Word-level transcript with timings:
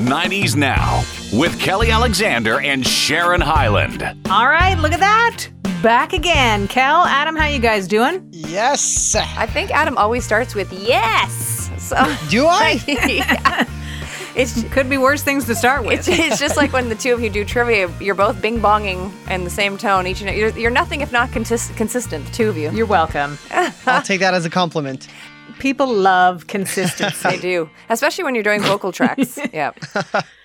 90s 0.00 0.56
Now 0.56 1.04
with 1.32 1.58
Kelly 1.60 1.90
Alexander 1.90 2.60
and 2.60 2.86
Sharon 2.86 3.40
Hyland. 3.40 4.02
All 4.30 4.48
right, 4.48 4.76
look 4.78 4.92
at 4.92 5.00
that. 5.00 5.46
Back 5.82 6.12
again. 6.14 6.68
Kel, 6.68 7.04
Adam, 7.04 7.36
how 7.36 7.46
you 7.46 7.58
guys 7.58 7.86
doing? 7.86 8.26
Yes. 8.32 9.14
I 9.14 9.46
think 9.46 9.70
Adam 9.70 9.96
always 9.98 10.24
starts 10.24 10.54
with 10.54 10.72
yes. 10.72 11.70
So 11.78 11.96
Do 12.28 12.46
I? 12.46 12.80
Yeah. 12.86 13.66
It's 14.36 14.62
Could 14.72 14.88
be 14.88 14.96
worse 14.96 15.22
things 15.22 15.44
to 15.46 15.54
start 15.54 15.84
with. 15.84 15.98
it's, 15.98 16.08
it's 16.08 16.38
just 16.38 16.56
like 16.56 16.72
when 16.72 16.88
the 16.88 16.94
two 16.94 17.12
of 17.12 17.20
you 17.20 17.28
do 17.30 17.44
trivia, 17.44 17.90
you're 18.00 18.14
both 18.14 18.40
bing 18.40 18.60
bonging 18.60 19.10
in 19.28 19.44
the 19.44 19.50
same 19.50 19.76
tone. 19.76 20.06
Each 20.06 20.22
and 20.22 20.34
you're, 20.36 20.50
you're 20.56 20.70
nothing 20.70 21.00
if 21.00 21.10
not 21.12 21.30
consist- 21.32 21.74
consistent. 21.76 22.24
The 22.26 22.32
two 22.32 22.48
of 22.48 22.56
you, 22.56 22.70
You're 22.70 22.86
welcome. 22.86 23.38
I'll 23.86 24.02
take 24.02 24.20
that 24.20 24.32
as 24.32 24.44
a 24.46 24.50
compliment. 24.50 25.08
People 25.60 25.86
love 25.92 26.46
consistency. 26.48 27.28
they 27.28 27.38
do, 27.38 27.70
especially 27.88 28.24
when 28.24 28.34
you're 28.34 28.42
doing 28.44 28.60
vocal 28.62 28.90
tracks. 28.92 29.38
yeah. 29.52 29.72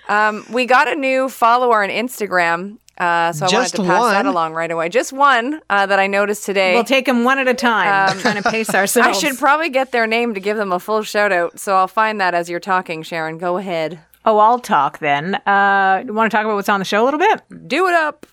Um, 0.07 0.45
we 0.51 0.65
got 0.65 0.87
a 0.87 0.95
new 0.95 1.29
follower 1.29 1.81
on 1.83 1.89
Instagram, 1.89 2.77
uh, 2.99 3.33
so 3.33 3.45
I 3.45 3.49
Just 3.49 3.77
wanted 3.77 3.87
to 3.89 3.93
pass 3.93 4.11
that 4.11 4.25
one? 4.25 4.27
along 4.27 4.53
right 4.53 4.69
away. 4.69 4.89
Just 4.89 5.11
one 5.11 5.61
uh, 5.69 5.85
that 5.87 5.97
I 5.99 6.05
noticed 6.07 6.45
today. 6.45 6.75
we'll 6.75 6.83
take 6.83 7.05
them 7.07 7.23
one 7.23 7.39
at 7.39 7.47
a 7.47 7.53
time. 7.55 8.11
Um, 8.11 8.19
trying 8.19 8.41
to 8.41 8.49
pace 8.49 8.69
ourselves. 8.75 9.07
I 9.17 9.19
should 9.19 9.37
probably 9.39 9.69
get 9.69 9.91
their 9.91 10.05
name 10.05 10.33
to 10.35 10.39
give 10.39 10.57
them 10.57 10.71
a 10.71 10.79
full 10.79 11.01
shout 11.03 11.31
out. 11.31 11.59
So 11.59 11.75
I'll 11.75 11.87
find 11.87 12.21
that 12.21 12.33
as 12.35 12.49
you're 12.49 12.59
talking, 12.59 13.01
Sharon. 13.01 13.37
Go 13.39 13.57
ahead. 13.57 13.99
oh, 14.25 14.37
I'll 14.37 14.59
talk 14.59 14.99
then. 14.99 15.35
Uh, 15.35 16.03
you 16.05 16.13
want 16.13 16.29
to 16.31 16.35
talk 16.37 16.45
about 16.45 16.55
what's 16.55 16.69
on 16.69 16.79
the 16.79 16.85
show 16.85 17.03
a 17.03 17.05
little 17.05 17.19
bit? 17.19 17.41
Do 17.67 17.87
it 17.87 17.93
up. 17.95 18.25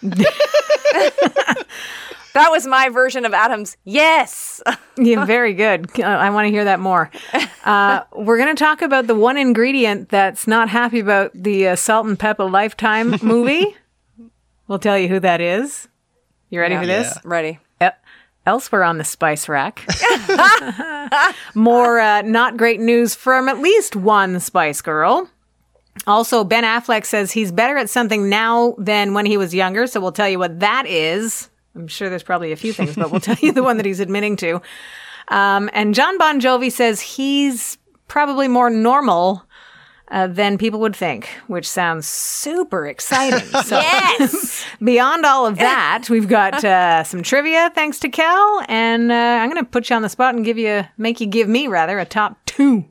that 2.34 2.50
was 2.50 2.66
my 2.66 2.88
version 2.88 3.24
of 3.24 3.32
Adam's 3.34 3.76
yes. 3.84 4.60
Yeah, 5.00 5.24
very 5.26 5.54
good. 5.54 5.88
Uh, 6.00 6.02
I 6.02 6.30
want 6.30 6.46
to 6.46 6.50
hear 6.50 6.64
that 6.64 6.80
more. 6.80 7.08
Uh, 7.64 8.00
we're 8.16 8.36
going 8.36 8.54
to 8.54 8.58
talk 8.58 8.82
about 8.82 9.06
the 9.06 9.14
one 9.14 9.36
ingredient 9.38 10.08
that's 10.08 10.48
not 10.48 10.68
happy 10.68 10.98
about 10.98 11.30
the 11.34 11.68
uh, 11.68 11.76
Salt 11.76 12.06
and 12.06 12.18
Pepa 12.18 12.50
Lifetime 12.50 13.10
movie. 13.22 13.76
we'll 14.66 14.80
tell 14.80 14.98
you 14.98 15.06
who 15.06 15.20
that 15.20 15.40
is. 15.40 15.86
You 16.50 16.58
ready 16.58 16.74
Yeah. 16.74 16.80
for 16.80 16.86
this? 16.88 17.18
Ready. 17.24 17.60
Yep. 17.80 18.04
Elsewhere 18.44 18.82
on 18.82 18.98
the 18.98 19.04
spice 19.04 19.48
rack, 19.48 19.86
more 21.54 22.00
uh, 22.00 22.22
not 22.22 22.56
great 22.56 22.80
news 22.80 23.14
from 23.14 23.48
at 23.48 23.58
least 23.60 23.94
one 23.96 24.40
Spice 24.40 24.80
Girl. 24.80 25.28
Also, 26.06 26.42
Ben 26.44 26.64
Affleck 26.64 27.04
says 27.04 27.30
he's 27.32 27.52
better 27.52 27.76
at 27.76 27.90
something 27.90 28.28
now 28.28 28.74
than 28.78 29.14
when 29.14 29.26
he 29.26 29.36
was 29.36 29.54
younger. 29.54 29.86
So 29.86 30.00
we'll 30.00 30.12
tell 30.12 30.28
you 30.28 30.38
what 30.38 30.60
that 30.60 30.86
is. 30.86 31.50
I'm 31.74 31.88
sure 31.88 32.08
there's 32.08 32.22
probably 32.22 32.52
a 32.52 32.56
few 32.56 32.72
things, 32.72 32.96
but 32.96 33.10
we'll 33.10 33.20
tell 33.28 33.36
you 33.40 33.52
the 33.52 33.62
one 33.62 33.76
that 33.76 33.86
he's 33.86 34.00
admitting 34.00 34.36
to. 34.36 34.60
Um, 35.28 35.68
and 35.72 35.94
John 35.94 36.18
Bon 36.18 36.40
Jovi 36.40 36.72
says 36.72 37.00
he's 37.00 37.78
probably 38.08 38.48
more 38.48 38.70
normal 38.70 39.44
uh, 40.10 40.26
than 40.26 40.56
people 40.56 40.80
would 40.80 40.96
think, 40.96 41.28
which 41.48 41.68
sounds 41.68 42.08
super 42.08 42.86
exciting. 42.86 43.46
So 43.64 43.78
Yes. 43.78 44.64
beyond 44.82 45.26
all 45.26 45.44
of 45.46 45.58
that, 45.58 46.08
we've 46.08 46.28
got 46.28 46.64
uh, 46.64 47.04
some 47.04 47.22
trivia 47.22 47.70
thanks 47.74 47.98
to 48.00 48.08
Cal, 48.08 48.64
and 48.68 49.12
uh, 49.12 49.14
I'm 49.14 49.50
going 49.50 49.62
to 49.62 49.70
put 49.70 49.90
you 49.90 49.96
on 49.96 50.02
the 50.02 50.08
spot 50.08 50.34
and 50.34 50.44
give 50.44 50.56
you, 50.56 50.84
make 50.96 51.20
you 51.20 51.26
give 51.26 51.48
me 51.48 51.66
rather 51.68 51.98
a 51.98 52.06
top 52.06 52.38
two. 52.46 52.86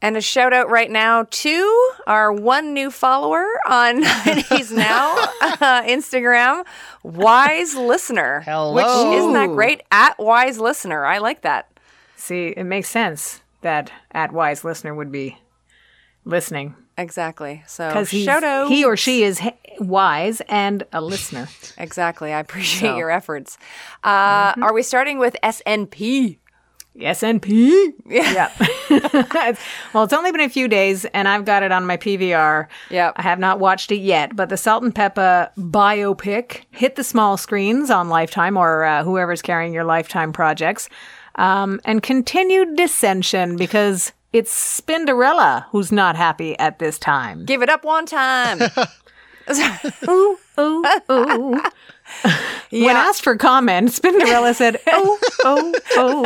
And 0.00 0.16
a 0.16 0.20
shout 0.20 0.52
out 0.52 0.70
right 0.70 0.90
now 0.90 1.26
to 1.28 1.90
our 2.06 2.32
one 2.32 2.72
new 2.74 2.90
follower 2.90 3.44
on 3.66 4.02
90s 4.04 4.70
Now 4.72 5.14
uh, 5.40 5.82
Instagram, 5.82 6.64
Wise 7.02 7.74
Listener. 7.74 8.40
Hello. 8.44 8.74
Which 9.10 9.18
isn't 9.18 9.32
that 9.32 9.48
great? 9.48 9.82
At 9.90 10.18
Wise 10.18 10.58
Listener. 10.60 11.04
I 11.04 11.18
like 11.18 11.42
that. 11.42 11.68
See, 12.16 12.48
it 12.48 12.64
makes 12.64 12.88
sense 12.88 13.40
that 13.62 13.90
at 14.12 14.32
wise 14.32 14.62
listener 14.64 14.94
would 14.94 15.10
be 15.12 15.36
listening 16.24 16.74
Exactly. 16.96 17.62
So 17.68 18.02
shout 18.04 18.42
out. 18.42 18.68
he 18.68 18.84
or 18.84 18.96
she 18.96 19.22
is 19.22 19.38
he- 19.38 19.52
wise 19.78 20.40
and 20.48 20.82
a 20.92 21.00
listener. 21.00 21.48
Exactly. 21.78 22.32
I 22.32 22.40
appreciate 22.40 22.90
So. 22.90 22.96
your 22.96 23.08
efforts. 23.08 23.56
Uh, 24.02 24.52
Are 24.60 24.74
we 24.74 24.82
starting 24.82 25.18
with 25.20 25.36
SNP? 25.44 26.38
SNP. 26.98 27.92
Yeah. 28.06 28.52
well, 29.92 30.04
it's 30.04 30.12
only 30.12 30.32
been 30.32 30.40
a 30.40 30.48
few 30.48 30.68
days, 30.68 31.04
and 31.06 31.28
I've 31.28 31.44
got 31.44 31.62
it 31.62 31.72
on 31.72 31.86
my 31.86 31.96
PVR. 31.96 32.66
Yeah. 32.90 33.12
I 33.16 33.22
have 33.22 33.38
not 33.38 33.58
watched 33.58 33.92
it 33.92 34.00
yet, 34.00 34.34
but 34.36 34.48
the 34.48 34.56
Salt 34.56 34.82
and 34.82 34.94
Pepa 34.94 35.50
biopic 35.56 36.62
hit 36.70 36.96
the 36.96 37.04
small 37.04 37.36
screens 37.36 37.90
on 37.90 38.08
Lifetime 38.08 38.56
or 38.56 38.84
uh, 38.84 39.04
whoever's 39.04 39.42
carrying 39.42 39.72
your 39.72 39.84
Lifetime 39.84 40.32
projects, 40.32 40.88
um, 41.36 41.80
and 41.84 42.02
continued 42.02 42.76
dissension 42.76 43.56
because 43.56 44.12
it's 44.32 44.52
Spinderella 44.80 45.66
who's 45.70 45.90
not 45.92 46.16
happy 46.16 46.58
at 46.58 46.78
this 46.78 46.98
time. 46.98 47.44
Give 47.44 47.62
it 47.62 47.70
up 47.70 47.84
one 47.84 48.06
time. 48.06 48.60
Ooh, 50.08 50.38
ooh, 50.58 50.84
ooh. 51.10 51.62
When 52.70 52.96
asked 52.96 53.22
for 53.22 53.36
comment, 53.36 53.88
Spinderella 53.90 54.54
said, 54.62 54.80
"Oh, 54.88 55.18
oh, 55.44 55.74
oh." 55.96 56.22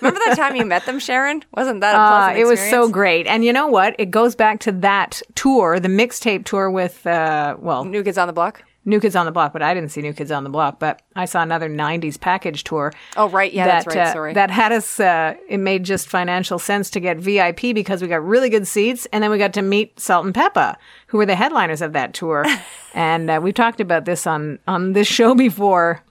Remember 0.00 0.20
that 0.26 0.34
time 0.36 0.56
you 0.56 0.64
met 0.64 0.84
them, 0.86 0.98
Sharon? 0.98 1.42
Wasn't 1.54 1.80
that 1.80 1.94
a 1.94 1.98
Uh, 1.98 2.08
pleasant 2.26 2.38
it 2.38 2.46
was 2.46 2.60
so 2.70 2.88
great. 2.88 3.26
And 3.26 3.44
you 3.44 3.52
know 3.52 3.66
what? 3.66 3.94
It 3.98 4.10
goes 4.10 4.34
back 4.34 4.60
to 4.60 4.72
that 4.72 5.22
tour, 5.34 5.78
the 5.80 5.88
mixtape 5.88 6.44
tour 6.44 6.70
with, 6.70 7.06
uh, 7.06 7.56
well, 7.58 7.84
New 7.84 8.02
Kids 8.02 8.18
on 8.18 8.26
the 8.26 8.32
Block? 8.32 8.62
New 8.84 8.98
Kids 8.98 9.14
on 9.14 9.26
the 9.26 9.32
Block, 9.32 9.52
but 9.52 9.62
I 9.62 9.74
didn't 9.74 9.90
see 9.90 10.02
New 10.02 10.12
Kids 10.12 10.32
on 10.32 10.42
the 10.42 10.50
Block, 10.50 10.80
but 10.80 11.02
I 11.14 11.24
saw 11.24 11.40
another 11.42 11.68
90s 11.70 12.18
package 12.18 12.64
tour. 12.64 12.92
Oh, 13.16 13.28
right. 13.28 13.52
Yeah, 13.52 13.66
that's 13.66 13.86
right. 13.86 13.98
uh, 13.98 14.12
Sorry. 14.12 14.34
That 14.34 14.50
had 14.50 14.72
us, 14.72 14.98
uh, 14.98 15.34
it 15.48 15.58
made 15.58 15.84
just 15.84 16.08
financial 16.08 16.58
sense 16.58 16.90
to 16.90 17.00
get 17.00 17.18
VIP 17.18 17.60
because 17.74 18.02
we 18.02 18.08
got 18.08 18.26
really 18.26 18.48
good 18.50 18.66
seats. 18.66 19.06
And 19.12 19.22
then 19.22 19.30
we 19.30 19.38
got 19.38 19.52
to 19.54 19.62
meet 19.62 20.00
Salt 20.00 20.26
and 20.26 20.34
Pepa, 20.34 20.76
who 21.06 21.18
were 21.18 21.26
the 21.26 21.36
headliners 21.36 21.80
of 21.80 21.92
that 21.92 22.12
tour. 22.12 22.44
and 22.94 23.30
uh, 23.30 23.40
we 23.42 23.52
talked 23.52 23.80
about 23.80 24.04
this 24.04 24.26
on, 24.26 24.58
on 24.66 24.94
this 24.94 25.06
show 25.06 25.34
before 25.34 26.02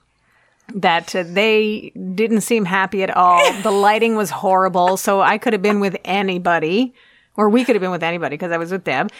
that 0.74 1.14
uh, 1.14 1.24
they 1.26 1.92
didn't 2.14 2.40
seem 2.40 2.64
happy 2.64 3.02
at 3.02 3.14
all. 3.14 3.52
the 3.62 3.70
lighting 3.88 4.16
was 4.16 4.30
horrible. 4.30 4.96
So 4.96 5.20
I 5.20 5.36
could 5.36 5.52
have 5.52 5.60
been 5.62 5.80
with 5.80 5.96
anybody, 6.06 6.94
or 7.36 7.50
we 7.50 7.64
could 7.64 7.74
have 7.76 7.82
been 7.82 7.90
with 7.90 8.02
anybody 8.02 8.34
because 8.36 8.52
I 8.52 8.56
was 8.56 8.72
with 8.72 8.84
Deb. 8.84 9.10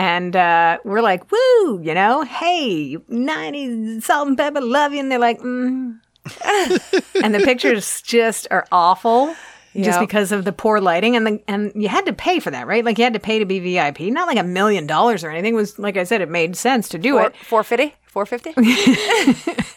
And 0.00 0.34
uh, 0.34 0.78
we're 0.82 1.02
like, 1.02 1.30
woo, 1.30 1.82
you 1.82 1.92
know, 1.92 2.22
hey, 2.22 2.96
90s 2.96 4.02
salt 4.02 4.28
and 4.28 4.36
pepper, 4.36 4.62
love 4.62 4.94
you. 4.94 5.00
And 5.00 5.12
they're 5.12 5.18
like, 5.18 5.38
mm. 5.40 5.98
and 7.22 7.34
the 7.34 7.40
pictures 7.44 8.00
just 8.00 8.48
are 8.50 8.66
awful. 8.72 9.34
Just 9.76 10.00
because 10.00 10.32
of 10.32 10.44
the 10.44 10.50
poor 10.50 10.80
lighting, 10.80 11.14
and 11.14 11.24
the 11.24 11.40
and 11.46 11.70
you 11.76 11.88
had 11.88 12.04
to 12.06 12.12
pay 12.12 12.40
for 12.40 12.50
that, 12.50 12.66
right? 12.66 12.84
Like 12.84 12.98
you 12.98 13.04
had 13.04 13.12
to 13.12 13.20
pay 13.20 13.38
to 13.38 13.44
be 13.44 13.60
VIP, 13.60 14.00
not 14.00 14.26
like 14.26 14.36
a 14.36 14.42
million 14.42 14.84
dollars 14.84 15.22
or 15.22 15.30
anything. 15.30 15.54
It 15.54 15.56
was 15.56 15.78
like 15.78 15.96
I 15.96 16.02
said, 16.02 16.20
it 16.20 16.28
made 16.28 16.56
sense 16.56 16.88
to 16.88 16.98
do 16.98 17.12
Four, 17.12 17.26
it. 17.28 17.36
450? 17.36 17.94
450? 18.08 19.62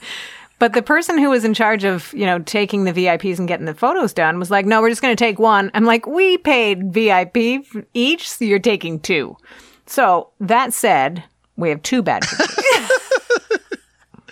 But 0.60 0.72
the 0.72 0.82
person 0.82 1.18
who 1.18 1.30
was 1.30 1.44
in 1.44 1.54
charge 1.54 1.84
of, 1.84 2.14
you 2.14 2.26
know, 2.26 2.40
taking 2.40 2.86
the 2.86 2.94
VIPs 2.94 3.38
and 3.38 3.50
getting 3.50 3.66
the 3.66 3.74
photos 3.74 4.14
done 4.14 4.40
was 4.40 4.50
like, 4.50 4.66
no, 4.66 4.82
we're 4.82 4.90
just 4.90 5.02
going 5.02 5.14
to 5.14 5.22
take 5.22 5.38
one. 5.38 5.70
I'm 5.74 5.84
like, 5.84 6.08
we 6.08 6.38
paid 6.38 6.94
VIP 6.94 7.66
each, 7.94 8.30
so 8.30 8.46
you're 8.46 8.60
taking 8.60 9.02
two. 9.02 9.36
So 9.94 10.30
that 10.40 10.74
said, 10.74 11.24
we 11.56 11.70
have 11.70 11.84
two 11.84 12.02
bad 12.02 12.24
pictures. 12.24 12.90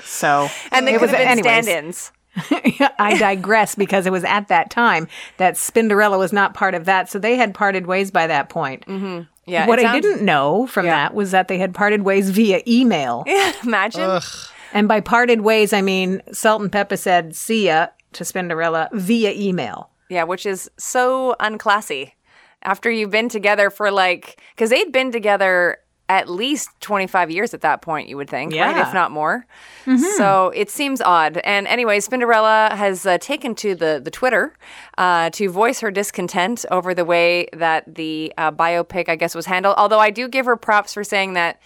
so 0.03 0.49
And 0.71 0.87
they 0.87 0.95
it 0.95 0.99
could 0.99 1.09
have 1.09 1.19
been 1.19 1.27
anyways, 1.27 1.63
stand-ins. 1.65 2.11
I 2.97 3.15
digress 3.19 3.75
because 3.75 4.07
it 4.07 4.11
was 4.11 4.23
at 4.23 4.47
that 4.47 4.71
time 4.71 5.07
that 5.37 5.55
Spinderella 5.55 6.17
was 6.17 6.33
not 6.33 6.55
part 6.55 6.73
of 6.73 6.85
that. 6.85 7.09
So 7.09 7.19
they 7.19 7.35
had 7.35 7.53
parted 7.53 7.85
ways 7.85 8.09
by 8.09 8.25
that 8.25 8.49
point. 8.49 8.85
Mm-hmm. 8.87 9.21
Yeah. 9.45 9.67
what 9.67 9.77
I 9.77 9.83
sounds- 9.83 10.01
didn't 10.01 10.25
know 10.25 10.65
from 10.65 10.87
Yeah. 10.87 10.95
that 10.95 11.13
was 11.13 11.29
that 11.29 11.47
they 11.47 11.59
had 11.59 11.75
parted 11.75 12.01
ways 12.01 12.31
via 12.31 12.61
email. 12.67 13.23
Imagine. 13.63 14.19
And 14.73 14.87
by 14.87 14.99
parted 15.01 15.41
ways, 15.41 15.73
I 15.73 15.81
mean 15.81 16.23
Salt 16.31 16.61
and 16.61 16.71
Pepa 16.71 16.97
said 16.97 17.35
"see 17.35 17.67
ya" 17.67 17.87
to 18.13 18.23
Spinderella 18.23 18.89
via 18.93 19.31
email. 19.33 19.89
Yeah, 20.09 20.23
which 20.23 20.45
is 20.47 20.71
so 20.77 21.35
unclassy. 21.39 22.13
After 22.63 22.89
you've 22.91 23.11
been 23.11 23.29
together 23.29 23.69
for 23.69 23.91
like, 23.91 24.41
because 24.55 24.69
they'd 24.69 24.91
been 24.91 25.11
together 25.11 25.77
at 26.09 26.27
least 26.29 26.69
25 26.81 27.31
years 27.31 27.53
at 27.53 27.61
that 27.61 27.81
point, 27.81 28.09
you 28.09 28.17
would 28.17 28.29
think, 28.29 28.51
right? 28.51 28.75
Yeah. 28.75 28.87
If 28.87 28.93
not 28.93 29.11
more. 29.11 29.45
So 30.17 30.49
it 30.49 30.69
seems 30.69 30.99
odd. 30.99 31.37
And 31.37 31.65
anyway, 31.67 31.99
Spinderella 31.99 32.71
has 32.73 33.05
uh, 33.05 33.17
taken 33.19 33.55
to 33.55 33.75
the, 33.75 34.01
the 34.03 34.11
Twitter 34.11 34.53
uh, 34.97 35.29
to 35.31 35.49
voice 35.49 35.79
her 35.79 35.89
discontent 35.89 36.65
over 36.69 36.93
the 36.93 37.05
way 37.05 37.47
that 37.53 37.95
the 37.95 38.33
uh, 38.37 38.51
biopic, 38.51 39.07
I 39.07 39.15
guess, 39.15 39.33
was 39.33 39.45
handled. 39.45 39.75
Although 39.77 39.99
I 39.99 40.09
do 40.09 40.27
give 40.27 40.45
her 40.45 40.57
props 40.57 40.93
for 40.93 41.03
saying 41.05 41.33
that 41.33 41.61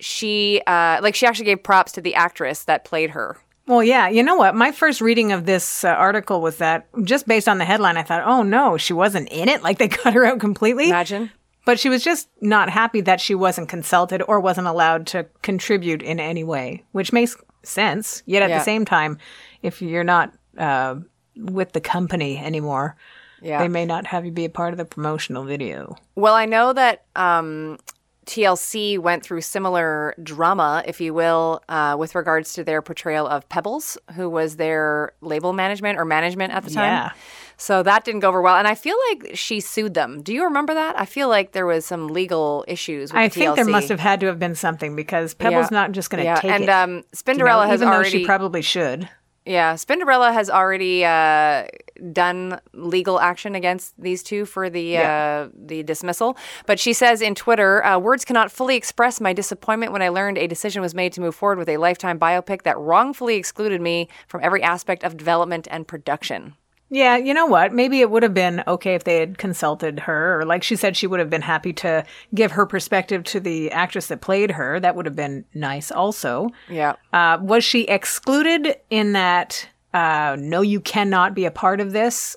she, 0.00 0.60
uh, 0.66 0.98
like, 1.00 1.14
she 1.14 1.24
actually 1.24 1.46
gave 1.46 1.62
props 1.62 1.92
to 1.92 2.00
the 2.00 2.16
actress 2.16 2.64
that 2.64 2.84
played 2.84 3.10
her. 3.10 3.38
Well, 3.66 3.82
yeah, 3.82 4.08
you 4.08 4.22
know 4.22 4.36
what? 4.36 4.54
My 4.54 4.72
first 4.72 5.00
reading 5.00 5.32
of 5.32 5.46
this 5.46 5.84
uh, 5.84 5.88
article 5.88 6.42
was 6.42 6.58
that 6.58 6.86
just 7.04 7.26
based 7.26 7.48
on 7.48 7.58
the 7.58 7.64
headline, 7.64 7.96
I 7.96 8.02
thought, 8.02 8.22
oh 8.26 8.42
no, 8.42 8.76
she 8.76 8.92
wasn't 8.92 9.28
in 9.30 9.48
it. 9.48 9.62
Like 9.64 9.78
they 9.78 9.88
cut 9.88 10.12
her 10.14 10.26
out 10.26 10.38
completely. 10.40 10.88
Imagine. 10.90 11.30
But 11.64 11.80
she 11.80 11.88
was 11.88 12.04
just 12.04 12.28
not 12.42 12.68
happy 12.68 13.00
that 13.00 13.22
she 13.22 13.34
wasn't 13.34 13.70
consulted 13.70 14.22
or 14.28 14.38
wasn't 14.38 14.66
allowed 14.66 15.06
to 15.08 15.24
contribute 15.40 16.02
in 16.02 16.20
any 16.20 16.44
way, 16.44 16.84
which 16.92 17.10
makes 17.10 17.36
sense. 17.62 18.22
Yet 18.26 18.42
at 18.42 18.50
Yeah. 18.50 18.58
the 18.58 18.64
same 18.64 18.84
time, 18.84 19.16
if 19.62 19.80
you're 19.80 20.04
not 20.04 20.32
uh, 20.58 20.96
with 21.36 21.72
the 21.72 21.80
company 21.80 22.36
anymore, 22.36 22.96
Yeah. 23.40 23.60
they 23.60 23.68
may 23.68 23.86
not 23.86 24.06
have 24.08 24.26
you 24.26 24.30
be 24.32 24.44
a 24.44 24.50
part 24.50 24.74
of 24.74 24.76
the 24.78 24.84
promotional 24.84 25.44
video. 25.44 25.96
Well, 26.14 26.34
I 26.34 26.44
know 26.44 26.74
that 26.74 27.04
um, 27.16 27.78
TLC 28.26 28.98
went 28.98 29.22
through 29.22 29.40
similar 29.42 30.14
drama, 30.22 30.82
if 30.86 31.00
you 31.00 31.14
will, 31.14 31.62
uh, 31.68 31.96
with 31.98 32.14
regards 32.14 32.52
to 32.54 32.64
their 32.64 32.82
portrayal 32.82 33.26
of 33.26 33.48
Pebbles, 33.48 33.96
who 34.14 34.28
was 34.28 34.56
their 34.56 35.12
label 35.20 35.52
management 35.52 35.98
or 35.98 36.04
management 36.04 36.52
at 36.52 36.64
the 36.64 36.70
time. 36.70 36.84
Yeah. 36.84 37.10
So 37.56 37.82
that 37.84 38.04
didn't 38.04 38.20
go 38.20 38.28
over 38.28 38.42
well. 38.42 38.56
And 38.56 38.66
I 38.66 38.74
feel 38.74 38.96
like 39.10 39.30
she 39.36 39.60
sued 39.60 39.94
them. 39.94 40.22
Do 40.22 40.34
you 40.34 40.44
remember 40.44 40.74
that? 40.74 40.98
I 40.98 41.04
feel 41.04 41.28
like 41.28 41.52
there 41.52 41.66
was 41.66 41.86
some 41.86 42.08
legal 42.08 42.64
issues 42.66 43.12
with 43.12 43.18
I 43.20 43.28
TLC. 43.28 43.32
think 43.34 43.54
there 43.56 43.64
must 43.64 43.88
have 43.90 44.00
had 44.00 44.20
to 44.20 44.26
have 44.26 44.38
been 44.40 44.56
something 44.56 44.96
because 44.96 45.34
Pebble's 45.34 45.70
Yeah. 45.70 45.78
not 45.78 45.92
just 45.92 46.10
going 46.10 46.18
to 46.20 46.24
yeah. 46.24 46.34
take 46.40 46.50
and 46.50 46.64
it. 46.64 46.68
um, 46.70 46.90
you 46.90 46.96
know, 46.96 47.02
Spinderella 47.14 47.66
has 47.66 47.78
even 47.80 47.88
though 47.90 47.94
already 47.94 48.10
she 48.10 48.24
probably 48.26 48.62
should. 48.62 49.08
Yeah, 49.46 49.74
Spinderella 49.74 50.32
has 50.32 50.48
already 50.48 51.04
uh, 51.04 51.66
done 52.12 52.60
legal 52.72 53.20
action 53.20 53.54
against 53.54 54.00
these 54.00 54.22
two 54.22 54.46
for 54.46 54.70
the 54.70 54.96
uh, 54.96 55.48
the 55.54 55.82
dismissal. 55.82 56.38
But 56.64 56.80
she 56.80 56.94
says 56.94 57.20
in 57.20 57.34
Twitter, 57.34 57.84
uh, 57.84 57.98
"Words 57.98 58.24
cannot 58.24 58.50
fully 58.50 58.74
express 58.74 59.20
my 59.20 59.34
disappointment 59.34 59.92
when 59.92 60.00
I 60.00 60.08
learned 60.08 60.38
a 60.38 60.46
decision 60.46 60.80
was 60.80 60.94
made 60.94 61.12
to 61.14 61.20
move 61.20 61.34
forward 61.34 61.58
with 61.58 61.68
a 61.68 61.76
lifetime 61.76 62.18
biopic 62.18 62.62
that 62.62 62.78
wrongfully 62.78 63.36
excluded 63.36 63.82
me 63.82 64.08
from 64.28 64.40
every 64.42 64.62
aspect 64.62 65.04
of 65.04 65.18
development 65.18 65.68
and 65.70 65.86
production." 65.86 66.54
Yeah, 66.94 67.16
you 67.16 67.34
know 67.34 67.46
what? 67.46 67.72
Maybe 67.72 68.00
it 68.02 68.08
would 68.08 68.22
have 68.22 68.34
been 68.34 68.62
okay 68.68 68.94
if 68.94 69.02
they 69.02 69.18
had 69.18 69.36
consulted 69.36 69.98
her, 69.98 70.38
or 70.38 70.44
like 70.44 70.62
she 70.62 70.76
said, 70.76 70.96
she 70.96 71.08
would 71.08 71.18
have 71.18 71.28
been 71.28 71.42
happy 71.42 71.72
to 71.72 72.04
give 72.32 72.52
her 72.52 72.66
perspective 72.66 73.24
to 73.24 73.40
the 73.40 73.72
actress 73.72 74.06
that 74.06 74.20
played 74.20 74.52
her. 74.52 74.78
That 74.78 74.94
would 74.94 75.04
have 75.04 75.16
been 75.16 75.44
nice, 75.54 75.90
also. 75.90 76.50
Yeah. 76.68 76.94
Uh, 77.12 77.38
was 77.40 77.64
she 77.64 77.82
excluded 77.82 78.76
in 78.90 79.14
that? 79.14 79.68
Uh, 79.92 80.36
no, 80.38 80.60
you 80.60 80.80
cannot 80.80 81.34
be 81.34 81.46
a 81.46 81.50
part 81.50 81.80
of 81.80 81.90
this, 81.90 82.36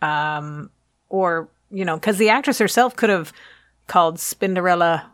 um, 0.00 0.70
or 1.08 1.48
you 1.70 1.84
know, 1.84 1.94
because 1.94 2.18
the 2.18 2.30
actress 2.30 2.58
herself 2.58 2.96
could 2.96 3.08
have 3.08 3.32
called 3.86 4.16
Spinderella 4.16 5.04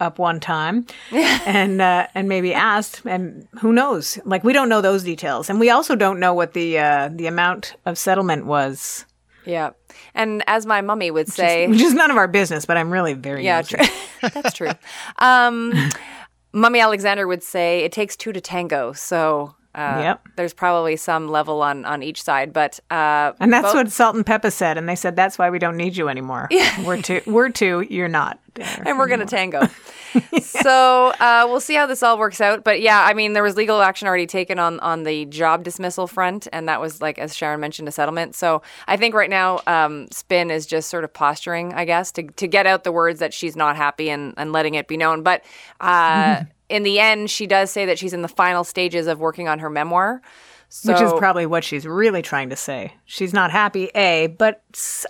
up 0.00 0.18
one 0.18 0.40
time 0.40 0.86
and 1.12 1.80
uh, 1.80 2.06
and 2.14 2.28
maybe 2.28 2.52
asked, 2.52 3.02
and 3.04 3.48
who 3.60 3.72
knows? 3.72 4.18
Like 4.24 4.44
we 4.44 4.52
don't 4.52 4.68
know 4.68 4.80
those 4.80 5.04
details, 5.04 5.48
and 5.50 5.60
we 5.60 5.70
also 5.70 5.94
don't 5.96 6.20
know 6.20 6.34
what 6.34 6.52
the 6.52 6.78
uh, 6.78 7.10
the 7.12 7.26
amount 7.26 7.76
of 7.86 7.98
settlement 7.98 8.46
was, 8.46 9.06
Yeah. 9.44 9.70
And 10.14 10.42
as 10.46 10.66
my 10.66 10.80
mummy 10.80 11.10
would 11.10 11.28
say, 11.28 11.66
which 11.68 11.80
is 11.80 11.94
none 11.94 12.10
of 12.10 12.16
our 12.16 12.28
business. 12.28 12.66
But 12.66 12.76
I'm 12.76 12.90
really 12.90 13.14
very 13.14 13.44
yeah, 13.44 13.62
true. 13.62 13.84
that's 14.20 14.52
true. 14.52 14.72
Um, 15.18 15.72
Mummy 16.52 16.80
Alexander 16.80 17.26
would 17.26 17.42
say 17.42 17.80
it 17.80 17.92
takes 17.92 18.16
two 18.16 18.32
to 18.32 18.40
tango. 18.40 18.92
So 18.92 19.54
uh, 19.76 20.00
Yep. 20.02 20.28
there's 20.36 20.54
probably 20.54 20.96
some 20.96 21.28
level 21.28 21.62
on 21.62 21.84
on 21.84 22.02
each 22.02 22.22
side, 22.22 22.52
but 22.52 22.80
uh, 22.90 23.32
And 23.38 23.52
that's 23.52 23.66
both- 23.66 23.74
what 23.74 23.90
Salt 23.92 24.16
and 24.16 24.24
Pepa 24.26 24.50
said, 24.50 24.78
and 24.78 24.88
they 24.88 24.96
said 24.96 25.14
that's 25.16 25.38
why 25.38 25.50
we 25.50 25.58
don't 25.58 25.76
need 25.76 25.96
you 25.96 26.08
anymore. 26.08 26.48
We're 26.84 27.00
two. 27.02 27.20
We're 27.26 27.50
two. 27.50 27.86
You're 27.90 28.08
not. 28.08 28.38
and 28.86 28.96
we're 28.98 29.06
going 29.06 29.26
to 29.26 29.36
anymore. 29.36 29.60
tango. 29.68 29.74
So 30.40 31.12
uh, 31.20 31.44
we'll 31.46 31.60
see 31.60 31.74
how 31.74 31.84
this 31.84 32.02
all 32.02 32.18
works 32.18 32.40
out. 32.40 32.64
But 32.64 32.80
yeah, 32.80 33.02
I 33.04 33.12
mean, 33.12 33.34
there 33.34 33.42
was 33.42 33.54
legal 33.54 33.82
action 33.82 34.08
already 34.08 34.26
taken 34.26 34.58
on 34.58 34.80
on 34.80 35.02
the 35.02 35.26
job 35.26 35.62
dismissal 35.62 36.06
front, 36.06 36.48
and 36.54 36.68
that 36.70 36.80
was 36.80 37.02
like, 37.02 37.18
as 37.18 37.36
Sharon 37.36 37.60
mentioned, 37.60 37.86
a 37.86 37.92
settlement. 37.92 38.34
So 38.34 38.62
I 38.88 38.96
think 38.96 39.14
right 39.14 39.28
now, 39.28 39.60
um, 39.66 40.06
Spin 40.10 40.50
is 40.50 40.64
just 40.64 40.88
sort 40.88 41.04
of 41.04 41.12
posturing, 41.12 41.74
I 41.74 41.84
guess, 41.84 42.12
to 42.12 42.22
to 42.22 42.46
get 42.46 42.66
out 42.66 42.84
the 42.84 42.92
words 42.92 43.20
that 43.20 43.34
she's 43.34 43.56
not 43.56 43.76
happy 43.76 44.08
and 44.08 44.32
and 44.38 44.52
letting 44.52 44.74
it 44.74 44.88
be 44.88 44.96
known. 44.96 45.22
But 45.22 45.44
uh, 45.82 46.44
in 46.68 46.82
the 46.82 46.98
end, 46.98 47.30
she 47.30 47.46
does 47.46 47.70
say 47.70 47.86
that 47.86 47.98
she's 47.98 48.12
in 48.12 48.22
the 48.22 48.28
final 48.28 48.64
stages 48.64 49.06
of 49.06 49.20
working 49.20 49.48
on 49.48 49.58
her 49.60 49.70
memoir. 49.70 50.20
So, 50.68 50.92
Which 50.92 51.00
is 51.00 51.12
probably 51.12 51.46
what 51.46 51.62
she's 51.62 51.86
really 51.86 52.22
trying 52.22 52.50
to 52.50 52.56
say. 52.56 52.92
She's 53.04 53.32
not 53.32 53.52
happy, 53.52 53.84
a, 53.94 54.26
but 54.26 54.62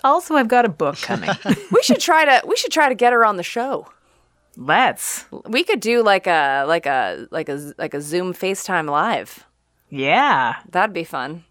also 0.05 0.35
I've 0.35 0.49
got 0.49 0.67
a 0.67 0.69
book 0.69 0.97
coming. 0.97 1.31
we 1.73 1.83
should 1.83 1.99
try 2.01 2.27
to 2.27 2.47
we 2.47 2.57
should 2.57 2.73
try 2.73 2.91
to 2.91 2.95
get 2.95 3.15
her 3.15 3.25
on 3.25 3.37
the 3.37 3.43
show. 3.43 3.89
Let's. 4.59 5.25
We 5.49 5.65
could 5.65 5.81
do 5.81 6.03
like 6.03 6.27
a 6.27 6.65
like 6.69 6.85
a 6.85 7.27
like 7.31 7.49
a 7.49 7.73
like 7.79 7.95
a 7.95 8.03
Zoom 8.03 8.35
FaceTime 8.35 8.91
live. 8.91 9.47
Yeah. 9.89 10.57
That'd 10.71 10.93
be 10.93 11.05
fun. 11.05 11.45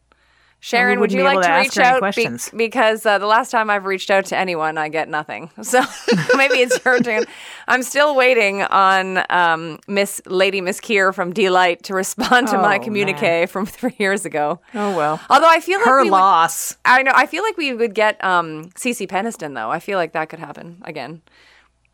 Sharon, 0.65 0.99
would 0.99 1.11
you 1.11 1.21
like 1.21 1.41
to 1.41 1.47
to 1.47 1.53
reach 1.59 1.77
out? 1.77 2.15
Be- 2.15 2.57
because 2.57 3.05
uh, 3.05 3.19
the 3.19 3.27
last 3.27 3.51
time 3.51 3.69
I've 3.69 3.85
reached 3.85 4.09
out 4.09 4.25
to 4.25 4.37
anyone, 4.37 4.79
I 4.79 4.89
get 4.89 5.07
nothing. 5.09 5.51
So 5.61 5.81
maybe 6.35 6.55
it's 6.55 6.83
your 6.83 6.99
turn. 7.01 7.25
I'm 7.67 7.83
still 7.83 8.15
waiting 8.15 8.63
on 8.63 9.23
um, 9.29 9.79
Miss 9.87 10.23
Lady 10.25 10.61
Miss 10.61 10.81
Kier 10.81 11.13
from 11.13 11.33
Deee-Lite 11.33 11.83
to 11.83 11.93
respond 11.93 12.47
to 12.47 12.57
my 12.57 12.77
Oh, 12.79 12.83
communique 12.83 13.45
from 13.45 13.65
three 13.77 13.95
years 13.99 14.25
ago. 14.25 14.59
Oh 14.73 14.97
well. 14.97 15.21
Although 15.29 15.49
I 15.49 15.59
feel 15.59 15.77
like 15.79 15.85
Her 15.87 16.01
we 16.01 16.09
would- 16.09 16.17
loss. 16.17 16.75
I 16.83 17.03
know. 17.03 17.11
I 17.13 17.27
feel 17.27 17.43
like 17.43 17.57
we 17.57 17.71
would 17.75 17.93
get 17.93 18.23
um, 18.23 18.65
Cece 18.75 19.07
Peniston 19.07 19.53
though. 19.53 19.69
I 19.69 19.77
feel 19.79 19.99
like 19.99 20.13
that 20.13 20.29
could 20.29 20.39
happen 20.39 20.81
again. 20.83 21.21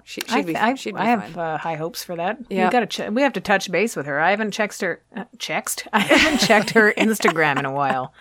She, 0.06 0.22
she'd 0.22 0.32
I, 0.32 0.42
be. 0.44 0.56
I, 0.56 0.74
she'd 0.76 0.96
be 0.96 1.00
I 1.02 1.06
have 1.06 1.38
uh, 1.38 1.58
high 1.58 1.76
hopes 1.76 2.06
for 2.06 2.16
that. 2.16 2.40
Yeah. 2.50 2.68
We 2.68 2.72
got 2.72 2.80
to. 2.80 2.86
Ch- 2.88 3.10
we 3.12 3.22
have 3.22 3.34
to 3.34 3.42
touch 3.42 3.70
base 3.70 3.98
with 3.98 4.06
her. 4.06 4.20
I 4.22 4.32
haven't 4.32 4.52
checked 4.52 4.80
her. 4.80 5.02
Uh, 5.14 5.26
checked. 5.38 5.88
I 5.92 6.00
haven't 6.00 6.40
checked 6.40 6.70
her 6.72 6.94
Instagram 6.94 7.60
in 7.60 7.66
a 7.66 7.72
while. 7.74 8.14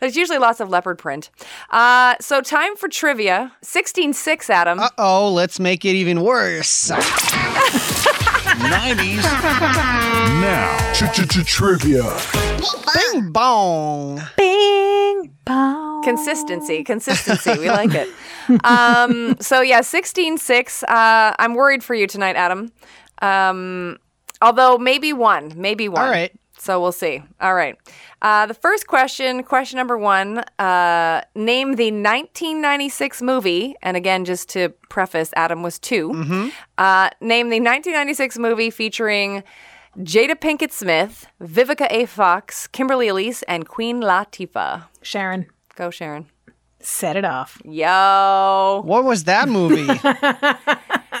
There's 0.00 0.16
usually 0.16 0.38
lots 0.38 0.60
of 0.60 0.68
leopard 0.68 0.98
print. 0.98 1.30
Uh, 1.70 2.14
so 2.20 2.40
time 2.40 2.76
for 2.76 2.88
trivia. 2.88 3.52
16-6, 3.62 4.50
Adam. 4.50 4.80
Uh 4.80 4.88
oh, 4.98 5.32
let's 5.32 5.60
make 5.60 5.84
it 5.84 5.94
even 5.94 6.22
worse. 6.22 6.90
90s 8.60 9.22
now. 10.40 10.76
Trivia. 11.44 12.02
Bing 12.94 13.32
bong. 13.32 14.20
Bing 14.36 15.34
bong. 15.44 16.02
Consistency, 16.02 16.82
consistency. 16.84 17.58
We 17.58 17.70
like 17.70 17.94
it. 17.94 18.08
Um, 18.64 19.36
so 19.40 19.60
yeah, 19.60 19.80
sixteen 19.82 20.38
six. 20.38 20.82
Uh, 20.84 21.34
I'm 21.38 21.54
worried 21.54 21.84
for 21.84 21.94
you 21.94 22.06
tonight, 22.06 22.36
Adam. 22.36 22.72
Um, 23.22 23.98
although 24.40 24.78
maybe 24.78 25.12
one, 25.12 25.52
maybe 25.56 25.88
one. 25.88 26.02
All 26.02 26.10
right. 26.10 26.32
So 26.60 26.78
we'll 26.80 26.92
see. 26.92 27.22
All 27.40 27.54
right. 27.54 27.76
Uh, 28.20 28.44
the 28.44 28.52
first 28.54 28.86
question, 28.86 29.42
question 29.42 29.78
number 29.78 29.96
one. 29.96 30.38
Uh, 30.58 31.22
name 31.34 31.76
the 31.76 31.90
1996 31.90 33.22
movie, 33.22 33.74
and 33.82 33.96
again, 33.96 34.26
just 34.26 34.50
to 34.50 34.68
preface, 34.90 35.30
Adam 35.36 35.62
was 35.62 35.78
2 35.78 36.10
Uh, 36.76 37.08
name 37.22 37.48
the 37.48 37.60
1996 37.60 38.38
movie 38.38 38.68
featuring 38.70 39.42
Jada 39.98 40.34
Pinkett 40.34 40.70
Smith, 40.70 41.26
Vivica 41.42 41.86
A. 41.90 42.04
Fox, 42.06 42.66
Kimberly 42.66 43.08
Elise, 43.08 43.42
and 43.44 43.66
Queen 43.66 44.00
Latifah. 44.02 44.84
Sharon, 45.02 45.46
Go, 45.76 45.90
Sharon. 45.90 46.26
set 46.80 47.16
it 47.16 47.24
off. 47.24 47.60
Yo. 47.64 48.82
What 48.84 49.04
was 49.04 49.24
that 49.24 49.48
movie? 49.48 49.88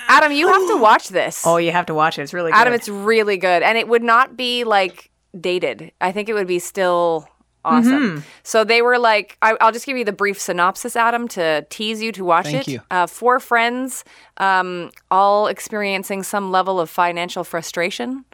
Adam, 0.08 0.32
you 0.32 0.48
have 0.48 0.66
to 0.68 0.76
watch 0.76 1.08
this. 1.08 1.44
Oh, 1.46 1.56
you 1.56 1.72
have 1.72 1.86
to 1.86 1.94
watch 1.94 2.18
it. 2.18 2.22
It's 2.22 2.34
really 2.34 2.50
good. 2.50 2.58
Adam, 2.58 2.72
it's 2.74 2.88
really 2.88 3.36
good. 3.36 3.62
And 3.62 3.78
it 3.78 3.88
would 3.88 4.02
not 4.02 4.36
be 4.36 4.64
like 4.64 5.09
dated. 5.38 5.92
I 6.00 6.12
think 6.12 6.28
it 6.28 6.34
would 6.34 6.46
be 6.46 6.58
still 6.58 7.28
awesome. 7.64 8.24
So 8.42 8.64
they 8.64 8.80
were 8.82 8.98
like, 8.98 9.36
I, 9.42 9.56
I'll 9.60 9.72
just 9.72 9.84
give 9.86 9.96
you 9.96 10.04
the 10.04 10.12
brief 10.12 10.40
synopsis, 10.40 10.96
Adam, 10.96 11.28
to 11.28 11.66
tease 11.70 12.00
you 12.02 12.10
to 12.12 12.24
watch 12.24 12.46
Thank 12.46 12.68
it. 12.68 12.72
you. 12.72 12.80
Uh, 12.90 13.06
four 13.06 13.38
friends, 13.38 14.02
um, 14.38 14.90
all 15.10 15.46
experiencing 15.46 16.22
some 16.22 16.50
level 16.50 16.80
of 16.80 16.88
financial 16.88 17.44
frustration. 17.44 18.24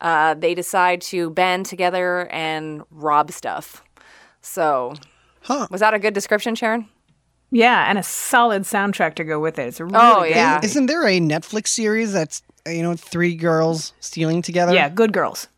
Uh, 0.00 0.34
they 0.34 0.54
decide 0.54 1.00
to 1.00 1.30
band 1.30 1.64
together 1.66 2.28
and 2.30 2.82
rob 2.90 3.30
stuff. 3.32 3.82
So, 4.42 4.94
Huh. 5.42 5.66
was 5.70 5.80
that 5.80 5.94
a 5.94 5.98
good 5.98 6.12
description, 6.14 6.54
Sharon? 6.54 6.88
yeah, 7.50 7.88
and 7.88 7.96
a 7.98 8.02
solid 8.02 8.62
soundtrack 8.64 9.14
to 9.14 9.24
go 9.24 9.40
with 9.40 9.58
it. 9.58 9.68
It's 9.68 9.80
really 9.80 9.94
Oh, 9.96 10.20
good 10.22 10.30
yeah. 10.30 10.60
Isn't 10.62 10.86
there 10.86 11.06
a 11.06 11.18
Netflix 11.20 11.68
series 11.68 12.12
that's 12.12 12.42
you 12.66 12.82
know 12.82 12.94
three 12.94 13.34
girls 13.36 13.92
stealing 14.00 14.42
together? 14.42 14.74
Yeah, 14.74 14.88
Good 14.90 15.12
Girls. 15.12 15.48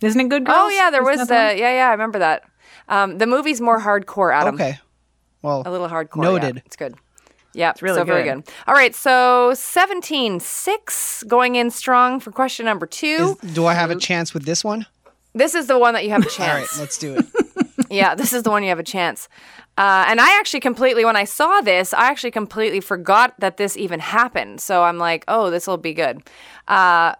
Isn't 0.00 0.20
it 0.20 0.28
Good 0.28 0.46
Girls? 0.46 0.58
Oh, 0.60 0.68
yeah, 0.68 0.90
there 0.90 1.02
Isn't 1.02 1.20
was, 1.20 1.30
uh, 1.30 1.34
the 1.34 1.34
one? 1.34 1.58
yeah, 1.58 1.72
yeah, 1.74 1.88
I 1.88 1.92
remember 1.92 2.18
that. 2.20 2.44
Um, 2.88 3.18
the 3.18 3.26
movie's 3.26 3.60
more 3.60 3.80
hardcore, 3.80 4.32
Adam. 4.34 4.54
Okay. 4.54 4.78
Well, 5.42 5.62
A 5.66 5.70
little 5.70 5.88
hardcore. 5.88 6.22
Noted. 6.22 6.56
Yeah, 6.56 6.62
it's 6.66 6.76
good. 6.76 6.94
Yeah, 7.54 7.70
it's 7.70 7.82
really 7.82 7.98
so 7.98 8.04
very 8.04 8.22
good. 8.22 8.44
good. 8.44 8.54
All 8.66 8.74
right, 8.74 8.94
so 8.94 9.52
17-6 9.54 11.26
going 11.26 11.56
in 11.56 11.70
strong 11.70 12.20
for 12.20 12.30
question 12.30 12.66
number 12.66 12.86
two. 12.86 13.36
is, 13.42 13.52
do 13.54 13.66
I 13.66 13.74
have 13.74 13.90
a 13.90 13.96
chance 13.96 14.34
with 14.34 14.44
this 14.44 14.64
one? 14.64 14.86
this 15.34 15.54
is 15.54 15.66
the 15.66 15.78
one 15.78 15.94
that 15.94 16.04
you 16.04 16.10
have 16.10 16.22
a 16.24 16.28
chance. 16.28 16.38
All 16.40 16.54
right, 16.58 16.68
let's 16.80 16.98
do 16.98 17.16
it. 17.16 17.26
yeah, 17.90 18.14
this 18.14 18.32
is 18.32 18.42
the 18.42 18.50
one 18.50 18.62
you 18.62 18.68
have 18.70 18.78
a 18.78 18.82
chance. 18.84 19.28
Uh, 19.76 20.04
and 20.08 20.20
I 20.20 20.38
actually 20.38 20.60
completely, 20.60 21.04
when 21.04 21.16
I 21.16 21.24
saw 21.24 21.60
this, 21.60 21.94
I 21.94 22.06
actually 22.10 22.32
completely 22.32 22.80
forgot 22.80 23.34
that 23.38 23.56
this 23.56 23.76
even 23.76 24.00
happened. 24.00 24.60
So 24.60 24.82
I'm 24.82 24.98
like, 24.98 25.24
oh, 25.28 25.50
this 25.50 25.66
will 25.66 25.76
be 25.76 25.94
good. 25.94 26.22
Uh, 26.66 27.14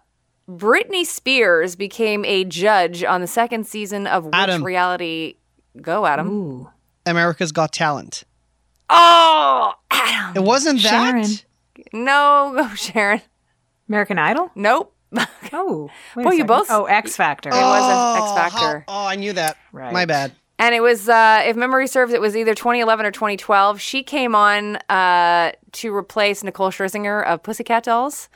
Britney 0.49 1.05
Spears 1.05 1.75
became 1.75 2.25
a 2.25 2.43
judge 2.43 3.03
on 3.03 3.21
the 3.21 3.27
second 3.27 3.67
season 3.67 4.07
of 4.07 4.25
which 4.25 4.33
Adam. 4.33 4.63
reality? 4.63 5.35
Go, 5.79 6.05
Adam. 6.07 6.67
America's 7.05 7.51
Got 7.51 7.71
Talent. 7.71 8.23
Oh, 8.89 9.73
Adam. 9.91 10.35
It 10.43 10.45
wasn't 10.45 10.81
that. 10.81 10.89
Sharon. 10.89 11.25
No, 11.93 12.53
go, 12.55 12.75
Sharon. 12.75 13.21
American 13.87 14.17
Idol? 14.17 14.51
Nope. 14.55 14.95
Oh. 15.51 15.89
wait 16.15 16.23
a 16.23 16.29
Boy, 16.29 16.35
you 16.35 16.45
both- 16.45 16.67
Oh, 16.69 16.85
X 16.85 17.15
Factor. 17.15 17.49
Oh, 17.51 17.57
it 17.57 17.61
was 17.61 17.83
a 17.83 18.17
X 18.21 18.31
Oh, 18.31 18.35
Factor. 18.35 18.79
how- 18.87 19.03
oh, 19.03 19.05
I 19.07 19.15
knew 19.15 19.33
that. 19.33 19.57
Right. 19.71 19.91
My 19.93 20.05
bad. 20.05 20.31
And 20.59 20.75
it 20.75 20.81
was, 20.81 21.07
uh, 21.09 21.41
if 21.45 21.55
memory 21.55 21.87
serves, 21.87 22.13
it 22.13 22.21
was 22.21 22.35
either 22.37 22.53
2011 22.53 23.05
or 23.05 23.11
2012. 23.11 23.79
She 23.81 24.03
came 24.03 24.35
on 24.35 24.75
uh, 24.89 25.53
to 25.71 25.95
replace 25.95 26.43
Nicole 26.43 26.69
Scherzinger 26.69 27.25
of 27.25 27.41
Pussycat 27.41 27.83
Dolls. 27.83 28.29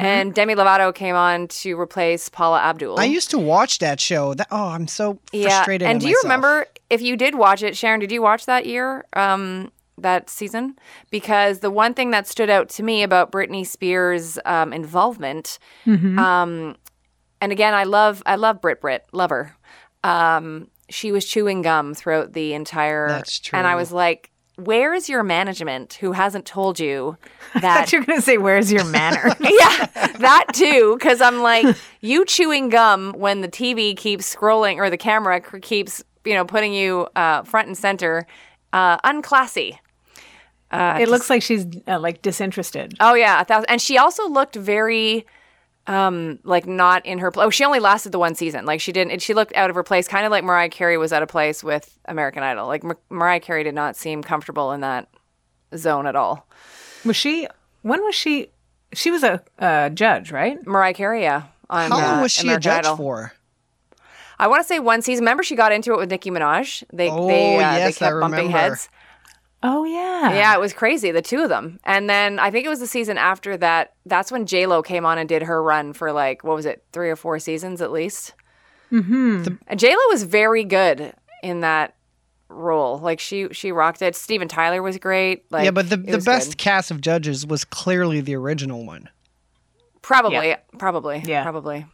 And 0.00 0.34
Demi 0.34 0.56
Lovato 0.56 0.92
came 0.92 1.14
on 1.14 1.46
to 1.46 1.78
replace 1.78 2.28
Paula 2.28 2.58
Abdul. 2.60 2.98
I 2.98 3.04
used 3.04 3.30
to 3.30 3.38
watch 3.38 3.78
that 3.78 4.00
show. 4.00 4.34
That 4.34 4.48
oh, 4.50 4.70
I'm 4.70 4.88
so 4.88 5.20
frustrated. 5.30 5.84
Yeah. 5.84 5.90
And 5.92 6.00
do 6.00 6.08
you 6.08 6.18
remember 6.24 6.66
if 6.90 7.02
you 7.02 7.16
did 7.16 7.36
watch 7.36 7.62
it, 7.62 7.76
Sharon? 7.76 8.00
Did 8.00 8.10
you 8.10 8.20
watch 8.20 8.46
that 8.46 8.66
year, 8.66 9.04
um, 9.12 9.70
that 9.96 10.28
season? 10.28 10.76
Because 11.10 11.60
the 11.60 11.70
one 11.70 11.94
thing 11.94 12.10
that 12.10 12.26
stood 12.26 12.50
out 12.50 12.68
to 12.70 12.82
me 12.82 13.04
about 13.04 13.30
Britney 13.30 13.64
Spears' 13.64 14.40
um, 14.44 14.72
involvement, 14.72 15.60
Mm-hmm. 15.86 16.18
um, 16.18 16.74
and 17.40 17.52
again, 17.52 17.72
I 17.72 17.84
love, 17.84 18.24
I 18.26 18.34
love 18.34 18.60
Brit 18.60 18.80
Brit, 18.80 19.04
love 19.12 19.30
her. 19.30 19.54
Um, 20.02 20.66
she 20.88 21.12
was 21.12 21.24
chewing 21.24 21.62
gum 21.62 21.94
throughout 21.94 22.32
the 22.32 22.54
entire. 22.54 23.08
That's 23.08 23.38
true. 23.38 23.58
And 23.58 23.66
I 23.66 23.74
was 23.74 23.92
like, 23.92 24.30
"Where 24.56 24.94
is 24.94 25.08
your 25.08 25.22
management 25.22 25.94
who 25.94 26.12
hasn't 26.12 26.46
told 26.46 26.78
you 26.78 27.16
that 27.60 27.92
you're 27.92 28.04
going 28.04 28.18
to 28.18 28.22
say, 28.22 28.38
"Where's 28.38 28.70
your 28.70 28.84
manner?" 28.84 29.34
yeah, 29.40 29.86
that 30.18 30.46
too. 30.52 30.96
Because 30.98 31.20
I'm 31.20 31.40
like, 31.40 31.76
you 32.00 32.24
chewing 32.24 32.68
gum 32.68 33.12
when 33.12 33.40
the 33.40 33.48
TV 33.48 33.96
keeps 33.96 34.32
scrolling 34.34 34.76
or 34.76 34.90
the 34.90 34.98
camera 34.98 35.40
keeps, 35.40 36.02
you 36.24 36.34
know, 36.34 36.44
putting 36.44 36.72
you 36.72 37.08
uh, 37.16 37.42
front 37.42 37.68
and 37.68 37.76
center, 37.76 38.26
uh, 38.72 38.98
unclassy. 38.98 39.78
it 40.72 41.08
looks 41.08 41.30
like 41.30 41.42
she's 41.42 41.66
uh, 41.88 41.98
like 41.98 42.22
disinterested. 42.22 42.94
Oh 43.00 43.14
yeah, 43.14 43.40
a 43.40 43.44
thousand. 43.44 43.70
And 43.70 43.80
she 43.80 43.98
also 43.98 44.28
looked 44.28 44.56
very, 44.56 45.26
um, 45.86 46.38
like 46.44 46.66
not 46.66 47.04
in 47.06 47.18
her. 47.18 47.30
Pl- 47.30 47.42
oh, 47.42 47.50
she 47.50 47.64
only 47.64 47.78
lasted 47.80 48.12
the 48.12 48.18
one 48.18 48.34
season. 48.34 48.64
Like 48.66 48.80
she 48.80 48.92
didn't. 48.92 49.20
She 49.22 49.34
looked 49.34 49.54
out 49.54 49.70
of 49.70 49.76
her 49.76 49.82
place, 49.82 50.08
kind 50.08 50.24
of 50.26 50.30
like 50.30 50.44
Mariah 50.44 50.68
Carey 50.68 50.98
was 50.98 51.12
out 51.12 51.22
of 51.22 51.28
place 51.28 51.62
with 51.62 51.96
American 52.06 52.42
Idol. 52.42 52.66
Like 52.66 52.82
Mar- 52.84 52.98
Mariah 53.10 53.40
Carey 53.40 53.64
did 53.64 53.74
not 53.74 53.96
seem 53.96 54.22
comfortable 54.22 54.72
in 54.72 54.80
that 54.80 55.08
zone 55.76 56.06
at 56.06 56.16
all. 56.16 56.46
Was 57.04 57.16
she? 57.16 57.46
When 57.82 58.02
was 58.04 58.14
she? 58.14 58.48
She 58.92 59.10
was 59.10 59.22
a 59.22 59.42
uh, 59.58 59.90
judge, 59.90 60.32
right? 60.32 60.64
Mariah 60.66 60.94
Carey, 60.94 61.22
yeah. 61.22 61.44
On, 61.68 61.90
How 61.90 61.96
long 61.98 62.18
uh, 62.18 62.22
was 62.22 62.32
she 62.32 62.42
American 62.46 62.70
a 62.70 62.74
judge 62.74 62.84
Idol. 62.86 62.96
for? 62.96 63.32
I 64.38 64.48
want 64.48 64.60
to 64.62 64.66
say 64.66 64.78
one 64.78 65.02
season. 65.02 65.24
Remember, 65.24 65.42
she 65.42 65.56
got 65.56 65.72
into 65.72 65.92
it 65.94 65.98
with 65.98 66.10
Nicki 66.10 66.30
Minaj. 66.30 66.84
They 66.92 67.10
Oh, 67.10 67.26
they, 67.26 67.56
uh, 67.56 67.60
yes, 67.60 67.98
they 67.98 68.06
I 68.06 68.08
kept 68.10 68.20
bumping 68.20 68.46
remember. 68.46 68.58
heads. 68.58 68.88
Oh 69.62 69.84
yeah. 69.84 70.32
Yeah, 70.34 70.54
it 70.54 70.60
was 70.60 70.72
crazy, 70.72 71.10
the 71.10 71.22
two 71.22 71.40
of 71.42 71.48
them. 71.48 71.80
And 71.84 72.08
then 72.08 72.38
I 72.38 72.50
think 72.50 72.66
it 72.66 72.68
was 72.68 72.80
the 72.80 72.86
season 72.86 73.18
after 73.18 73.56
that. 73.56 73.94
That's 74.04 74.30
when 74.30 74.46
J 74.46 74.66
Lo 74.66 74.82
came 74.82 75.04
on 75.06 75.18
and 75.18 75.28
did 75.28 75.42
her 75.42 75.62
run 75.62 75.92
for 75.92 76.12
like 76.12 76.44
what 76.44 76.54
was 76.56 76.66
it, 76.66 76.84
three 76.92 77.10
or 77.10 77.16
four 77.16 77.38
seasons 77.38 77.80
at 77.82 77.90
least. 77.90 78.34
Mm-hmm. 78.92 79.54
And 79.66 79.80
J 79.80 79.90
Lo 79.90 80.00
was 80.10 80.22
very 80.24 80.62
good 80.62 81.12
in 81.42 81.60
that 81.60 81.94
role. 82.48 82.98
Like 82.98 83.18
she 83.18 83.48
she 83.52 83.72
rocked 83.72 84.02
it. 84.02 84.14
Steven 84.14 84.46
Tyler 84.46 84.82
was 84.82 84.98
great. 84.98 85.50
Like 85.50 85.64
yeah, 85.64 85.70
but 85.72 85.90
the 85.90 85.96
the 85.96 86.18
best 86.18 86.50
good. 86.50 86.58
cast 86.58 86.90
of 86.90 87.00
judges 87.00 87.44
was 87.46 87.64
clearly 87.64 88.20
the 88.20 88.36
original 88.36 88.84
one. 88.86 89.08
probably 90.02 90.54
probably 90.78 91.22
Yeah. 91.26 91.42
probably. 91.42 91.86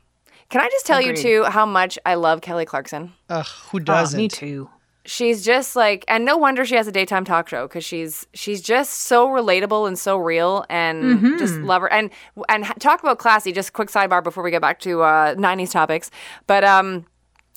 Can 0.51 0.61
I 0.61 0.69
just 0.69 0.85
tell 0.85 0.99
Agreed. 0.99 1.17
you 1.19 1.23
too 1.23 1.45
how 1.45 1.65
much 1.65 1.99
I 2.05 2.15
love 2.17 2.43
Kelly 2.43 2.67
Clarkson? 2.67 3.13
Ugh, 3.31 3.47
who 3.71 3.79
Oh, 3.79 3.81
doesn't? 3.81 4.19
me 4.19 4.29
too. 4.29 4.69
She's 5.05 5.45
just 5.45 5.75
like 5.75 6.05
and 6.07 6.25
no 6.25 6.37
wonder 6.37 6.65
she 6.65 6.77
has 6.77 6.87
a 6.87 6.93
daytime 6.93 7.25
talk 7.25 7.49
show 7.49 7.67
because 7.67 7.85
she's 7.85 8.27
she's 8.35 8.63
just 8.63 8.93
so 9.01 9.27
relatable 9.27 9.89
and 9.89 9.99
so 9.99 10.17
real 10.17 10.65
and 10.71 11.39
just 11.39 11.55
love 11.57 11.83
her. 11.83 11.93
And 11.93 12.11
and 12.49 12.65
talk 12.81 13.03
about 13.03 13.19
classy 13.19 13.51
just 13.53 13.73
quick 13.73 13.89
sidebar 13.89 14.23
before 14.23 14.45
we 14.45 14.51
get 14.53 14.61
back 14.63 14.79
to 14.81 15.03
uh 15.03 15.35
90s 15.35 15.73
topics. 15.73 16.11
But 16.47 16.63
um 16.63 17.05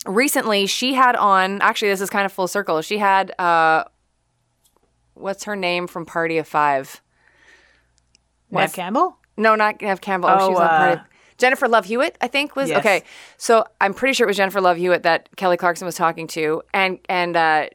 recently 0.07 0.65
she 0.65 0.93
had 0.95 1.15
on 1.15 1.61
actually 1.61 1.89
this 1.89 2.01
is 2.01 2.09
kind 2.09 2.25
of 2.25 2.31
full 2.33 2.47
circle 2.47 2.81
she 2.81 2.97
had 2.97 3.31
uh 3.39 3.83
what's 5.13 5.43
her 5.43 5.55
name 5.55 5.85
from 5.87 6.05
party 6.05 6.37
of 6.39 6.47
five? 6.47 7.01
Neve 8.51 8.73
Campbell. 8.73 9.17
no, 9.37 9.55
not 9.55 9.81
Neve 9.81 10.01
Campbell. 10.01 10.29
Oh, 10.29 10.37
Oh, 10.39 10.49
was 10.51 10.59
on 10.59 10.67
part 10.67 10.93
of 10.93 10.99
uh, 10.99 11.03
Jennifer 11.37 11.67
Love 11.67 11.85
Hewitt, 11.85 12.17
I 12.21 12.27
think 12.27 12.55
was 12.55 12.69
Yes. 12.69 12.79
okay. 12.79 13.03
So 13.37 13.65
I'm 13.81 13.93
pretty 13.93 14.13
sure 14.13 14.25
it 14.25 14.29
was 14.29 14.37
Jennifer 14.37 14.61
Love 14.61 14.77
Hewitt 14.77 15.03
that 15.03 15.29
Kelly 15.35 15.57
Clarkson 15.57 15.85
was 15.85 15.95
talking 15.95 16.27
to, 16.27 16.61
and 16.73 16.99
and 17.09 17.35
uh, 17.35 17.67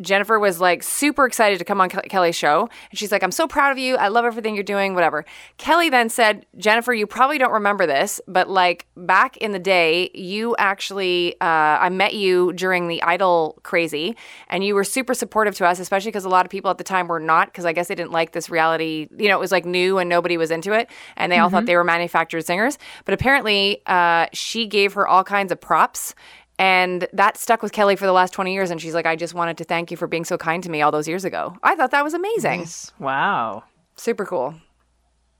Jennifer 0.00 0.38
was 0.38 0.60
like 0.60 0.82
super 0.82 1.24
excited 1.26 1.58
to 1.58 1.64
come 1.64 1.80
on 1.80 1.88
Ke- 1.88 2.08
Kelly's 2.08 2.36
show, 2.36 2.68
and 2.90 2.98
she's 2.98 3.12
like, 3.12 3.22
"I'm 3.22 3.30
so 3.30 3.46
proud 3.46 3.70
of 3.70 3.78
you. 3.78 3.96
I 3.96 4.08
love 4.08 4.24
everything 4.24 4.54
you're 4.54 4.64
doing. 4.64 4.94
Whatever." 4.94 5.24
Kelly 5.56 5.88
then 5.88 6.08
said, 6.08 6.46
"Jennifer, 6.56 6.92
you 6.92 7.06
probably 7.06 7.38
don't 7.38 7.52
remember 7.52 7.86
this, 7.86 8.20
but 8.26 8.48
like 8.48 8.86
back 8.96 9.36
in 9.36 9.52
the 9.52 9.58
day, 9.58 10.10
you 10.14 10.56
actually 10.58 11.34
uh, 11.40 11.78
I 11.80 11.88
met 11.90 12.14
you 12.14 12.52
during 12.52 12.88
the 12.88 13.02
Idol 13.02 13.58
crazy, 13.62 14.16
and 14.48 14.64
you 14.64 14.74
were 14.74 14.84
super 14.84 15.14
supportive 15.14 15.54
to 15.56 15.66
us, 15.66 15.78
especially 15.78 16.10
because 16.10 16.24
a 16.24 16.28
lot 16.28 16.44
of 16.44 16.50
people 16.50 16.70
at 16.70 16.78
the 16.78 16.84
time 16.84 17.06
were 17.06 17.20
not, 17.20 17.48
because 17.48 17.64
I 17.64 17.72
guess 17.72 17.88
they 17.88 17.94
didn't 17.94 18.12
like 18.12 18.32
this 18.32 18.50
reality. 18.50 19.08
You 19.16 19.28
know, 19.28 19.36
it 19.36 19.40
was 19.40 19.52
like 19.52 19.64
new 19.64 19.98
and 19.98 20.08
nobody 20.08 20.36
was 20.36 20.50
into 20.50 20.72
it, 20.72 20.90
and 21.16 21.30
they 21.30 21.38
all 21.38 21.50
thought 21.50 21.66
they 21.66 21.76
were 21.76 21.84
manufactured 21.84 22.44
singers. 22.44 22.78
But 23.04 23.14
apparently, 23.14 23.82
uh, 23.86 24.26
she 24.32 24.66
gave 24.66 24.94
her 24.94 25.06
all 25.06 25.22
kinds 25.24 25.52
of 25.52 25.60
props." 25.60 26.14
And 26.58 27.08
that 27.12 27.36
stuck 27.36 27.62
with 27.62 27.72
Kelly 27.72 27.96
for 27.96 28.06
the 28.06 28.12
last 28.12 28.32
20 28.32 28.52
years. 28.54 28.70
And 28.70 28.80
she's 28.80 28.94
like, 28.94 29.06
I 29.06 29.16
just 29.16 29.34
wanted 29.34 29.58
to 29.58 29.64
thank 29.64 29.90
you 29.90 29.96
for 29.96 30.06
being 30.06 30.24
so 30.24 30.38
kind 30.38 30.62
to 30.62 30.70
me 30.70 30.82
all 30.82 30.92
those 30.92 31.08
years 31.08 31.24
ago. 31.24 31.56
I 31.62 31.74
thought 31.74 31.90
that 31.90 32.04
was 32.04 32.14
amazing. 32.14 32.66
Wow. 32.98 33.64
Super 33.96 34.24
cool. 34.24 34.54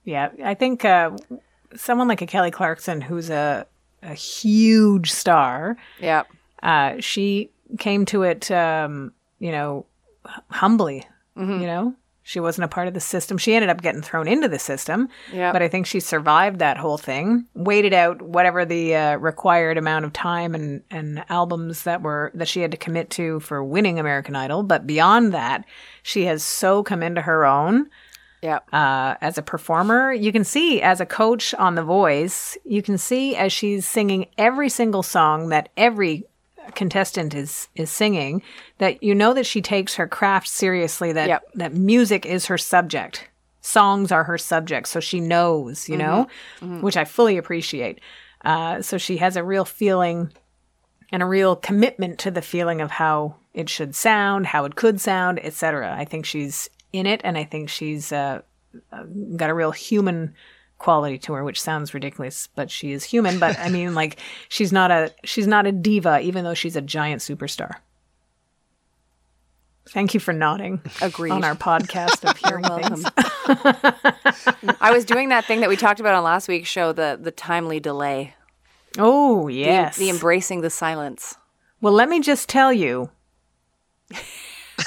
Yeah, 0.04 0.30
I 0.44 0.54
think 0.54 0.85
uh, 0.85 1.12
someone 1.76 2.09
like 2.09 2.21
a 2.21 2.26
Kelly 2.26 2.50
Clarkson, 2.50 3.00
who's 3.00 3.30
a 3.30 3.66
a 4.02 4.12
huge 4.12 5.11
star, 5.12 5.78
Yeah. 5.99 6.25
uh, 6.62 6.97
she 7.00 7.50
came 7.78 8.04
to 8.06 8.23
it, 8.23 8.50
um, 8.50 9.12
you 9.38 9.50
know, 9.50 9.87
humbly. 10.50 11.04
Mm-hmm. 11.38 11.61
You 11.62 11.66
know, 11.66 11.94
she 12.26 12.40
wasn't 12.40 12.64
a 12.64 12.69
part 12.69 12.88
of 12.88 12.95
the 12.95 13.00
system. 13.00 13.37
She 13.38 13.54
ended 13.54 13.69
up 13.71 13.83
getting 13.83 14.00
thrown 14.02 14.26
into 14.26 14.49
the 14.49 14.59
system, 14.59 15.09
Yeah. 15.33 15.52
but 15.52 15.61
I 15.62 15.69
think 15.69 15.85
she 15.87 16.00
survived 16.00 16.59
that 16.59 16.78
whole 16.78 16.97
thing. 16.99 17.45
Waited 17.54 17.93
out 17.93 18.23
whatever 18.23 18.64
the 18.64 18.97
uh, 18.97 19.16
required 19.16 19.76
amount 19.78 20.07
of 20.07 20.12
time 20.14 20.54
and 20.54 20.83
and 20.90 21.23
albums 21.28 21.83
that 21.85 22.00
were 22.02 22.33
that 22.35 22.49
she 22.49 22.61
had 22.62 22.71
to 22.71 22.76
commit 22.78 23.11
to 23.11 23.40
for 23.40 23.62
winning 23.62 24.00
American 24.00 24.35
Idol. 24.35 24.62
But 24.62 24.87
beyond 24.87 25.33
that, 25.35 25.64
she 26.02 26.25
has 26.25 26.43
so 26.43 26.83
come 26.83 27.02
into 27.02 27.21
her 27.21 27.45
own 27.45 27.90
Yeah. 28.43 28.61
uh, 28.73 29.16
as 29.21 29.37
a 29.38 29.43
performer. 29.43 30.12
You 30.12 30.33
can 30.33 30.45
see 30.45 30.81
as 30.81 31.00
a 31.00 31.07
coach 31.07 31.54
on 31.54 31.75
The 31.75 31.83
Voice, 31.83 32.57
you 32.64 32.81
can 32.83 32.97
see 32.99 33.37
as 33.37 33.52
she's 33.52 33.87
singing 33.87 34.26
every 34.38 34.69
single 34.71 35.02
song 35.02 35.50
that 35.50 35.69
every 35.76 36.25
contestant 36.75 37.35
is 37.35 37.68
is 37.75 37.90
singing 37.90 38.42
that 38.78 39.02
you 39.02 39.14
know 39.14 39.33
that 39.35 39.47
she 39.47 39.61
takes 39.62 39.94
her 39.97 40.06
craft 40.09 40.49
seriously 40.49 41.12
that 41.12 41.28
Yep. 41.28 41.42
that 41.54 41.75
music 41.75 42.25
is 42.26 42.47
her 42.47 42.59
subject. 42.59 43.28
Songs 43.61 44.12
are 44.12 44.25
her 44.25 44.38
subject 44.38 44.88
so 44.88 45.00
she 45.00 45.21
knows 45.21 45.88
you 45.88 45.97
know 45.97 46.26
which 46.80 46.97
i 46.97 47.04
fully 47.04 47.37
appreciate. 47.38 48.00
Uh, 48.44 48.83
so 48.83 48.99
she 48.99 49.16
has 49.16 49.37
a 49.37 49.42
real 49.44 49.64
feeling 49.64 50.30
and 51.11 51.23
a 51.23 51.26
real 51.26 51.56
commitment 51.56 52.18
to 52.18 52.30
the 52.30 52.42
feeling 52.42 52.80
of 52.83 52.90
how 52.90 53.37
it 53.54 53.68
should 53.71 53.94
sound 53.94 54.47
how 54.47 54.64
it 54.66 54.75
could 54.75 55.00
sound 55.00 55.38
etc 55.42 55.94
i 55.99 56.04
think 56.04 56.26
she's 56.26 56.68
in 56.92 57.06
it 57.06 57.21
and 57.25 57.38
i 57.38 57.44
think 57.44 57.68
she's 57.71 58.12
uh, 58.12 58.40
got 59.37 59.49
a 59.50 59.54
real 59.54 59.71
human 59.71 60.35
quality 60.78 61.16
to 61.19 61.33
her 61.33 61.45
which 61.45 61.61
sounds 61.61 61.95
ridiculous 61.95 62.49
but 62.54 62.71
she 62.71 62.93
is 62.93 63.04
human 63.04 63.38
but 63.38 63.59
i 63.59 63.69
mean 63.69 63.95
like 63.95 64.19
she's 64.49 64.73
not 64.73 64.90
a 64.90 65.12
she's 65.25 65.47
not 65.47 65.66
a 65.66 65.73
diva 65.73 66.21
even 66.21 66.45
though 66.45 66.54
she's 66.54 66.76
a 66.76 66.83
giant 66.83 67.23
superstar 67.23 67.76
thank 69.90 70.14
you 70.14 70.21
for 70.21 70.33
nodding 70.33 70.81
Agreed. 71.00 71.31
on 71.33 71.45
our 71.45 71.54
podcast 71.54 72.28
of 72.28 72.37
hearing 72.45 72.64
things 72.64 73.04
I 74.81 74.90
was 74.93 75.04
doing 75.04 75.28
that 75.28 75.45
thing 75.45 75.61
that 75.61 75.69
we 75.69 75.76
talked 75.76 76.00
about 76.00 76.14
on 76.14 76.25
last 76.25 76.49
week's 76.49 76.69
show, 76.69 76.93
the 76.93 77.19
the 77.21 77.31
timely 77.31 77.78
delay. 77.81 78.35
oh 78.99 79.47
The- 79.49 79.54
yes 79.54 79.97
The, 79.99 80.09
embracing 80.11 80.62
the 80.62 80.71
silence. 80.71 81.37
well 81.81 81.93
let 81.93 82.09
me 82.09 82.21
just 82.21 82.49
tell 82.49 82.73
you 82.73 83.11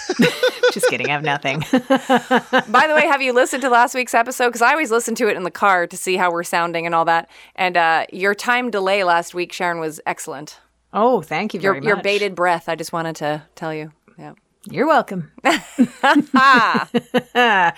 just 0.73 0.87
kidding 0.89 1.07
i 1.09 1.11
have 1.11 1.23
nothing 1.23 1.59
By 1.69 2.87
the 2.87 2.93
way, 2.95 3.05
have 3.07 3.21
you 3.21 3.33
listened 3.33 3.61
to 3.61 3.69
last 3.69 3.93
week's 3.95 4.13
episode? 4.13 4.47
Because 4.49 4.61
I 4.61 4.71
always 4.71 4.91
listen 4.91 5.15
to 5.15 5.27
it 5.29 5.35
in 5.37 5.43
the 5.43 5.51
car 5.51 5.87
to 5.87 5.97
see 5.97 6.17
how 6.17 6.31
we're 6.31 6.43
sounding 6.43 6.85
and 6.85 6.93
all 6.95 7.05
that. 7.05 7.29
And 7.55 7.77
uh, 7.77 8.05
your 8.11 8.33
time 8.35 8.69
delay 8.71 9.03
last 9.03 9.33
week, 9.33 9.51
Sharon, 9.53 9.79
was 9.79 9.99
excellent. 10.05 10.59
oh 10.93 11.21
thank 11.21 11.53
you 11.53 11.59
Your 11.59 11.73
very 11.73 11.85
your 11.85 11.95
much 11.97 12.03
bated 12.03 12.35
breath. 12.35 12.67
I 12.69 12.75
just 12.75 12.91
wanted 12.93 13.15
to 13.17 13.43
tell 13.55 13.73
you. 13.73 13.91
Yeah. 14.17 14.33
you're 14.65 14.87
welcome 14.87 15.31
Ah. 16.35 17.73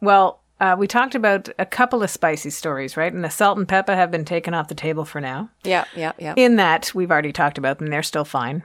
Well, 0.00 0.40
uh, 0.60 0.76
we 0.78 0.86
talked 0.86 1.14
about 1.14 1.48
a 1.58 1.66
couple 1.66 2.02
of 2.02 2.10
spicy 2.10 2.50
stories, 2.50 2.96
right? 2.96 3.12
And 3.12 3.24
the 3.24 3.30
salt 3.30 3.58
and 3.58 3.68
pepper 3.68 3.94
have 3.94 4.10
been 4.10 4.24
taken 4.24 4.54
off 4.54 4.68
the 4.68 4.74
table 4.74 5.04
for 5.04 5.20
now. 5.20 5.50
yeah. 5.64 5.84
Yeah. 5.94 6.12
Yeah. 6.18 6.34
In 6.36 6.56
that, 6.56 6.92
we've 6.94 7.10
already 7.10 7.32
talked 7.32 7.58
about 7.58 7.78
them. 7.78 7.88
They're 7.88 8.02
still 8.02 8.24
fine. 8.24 8.62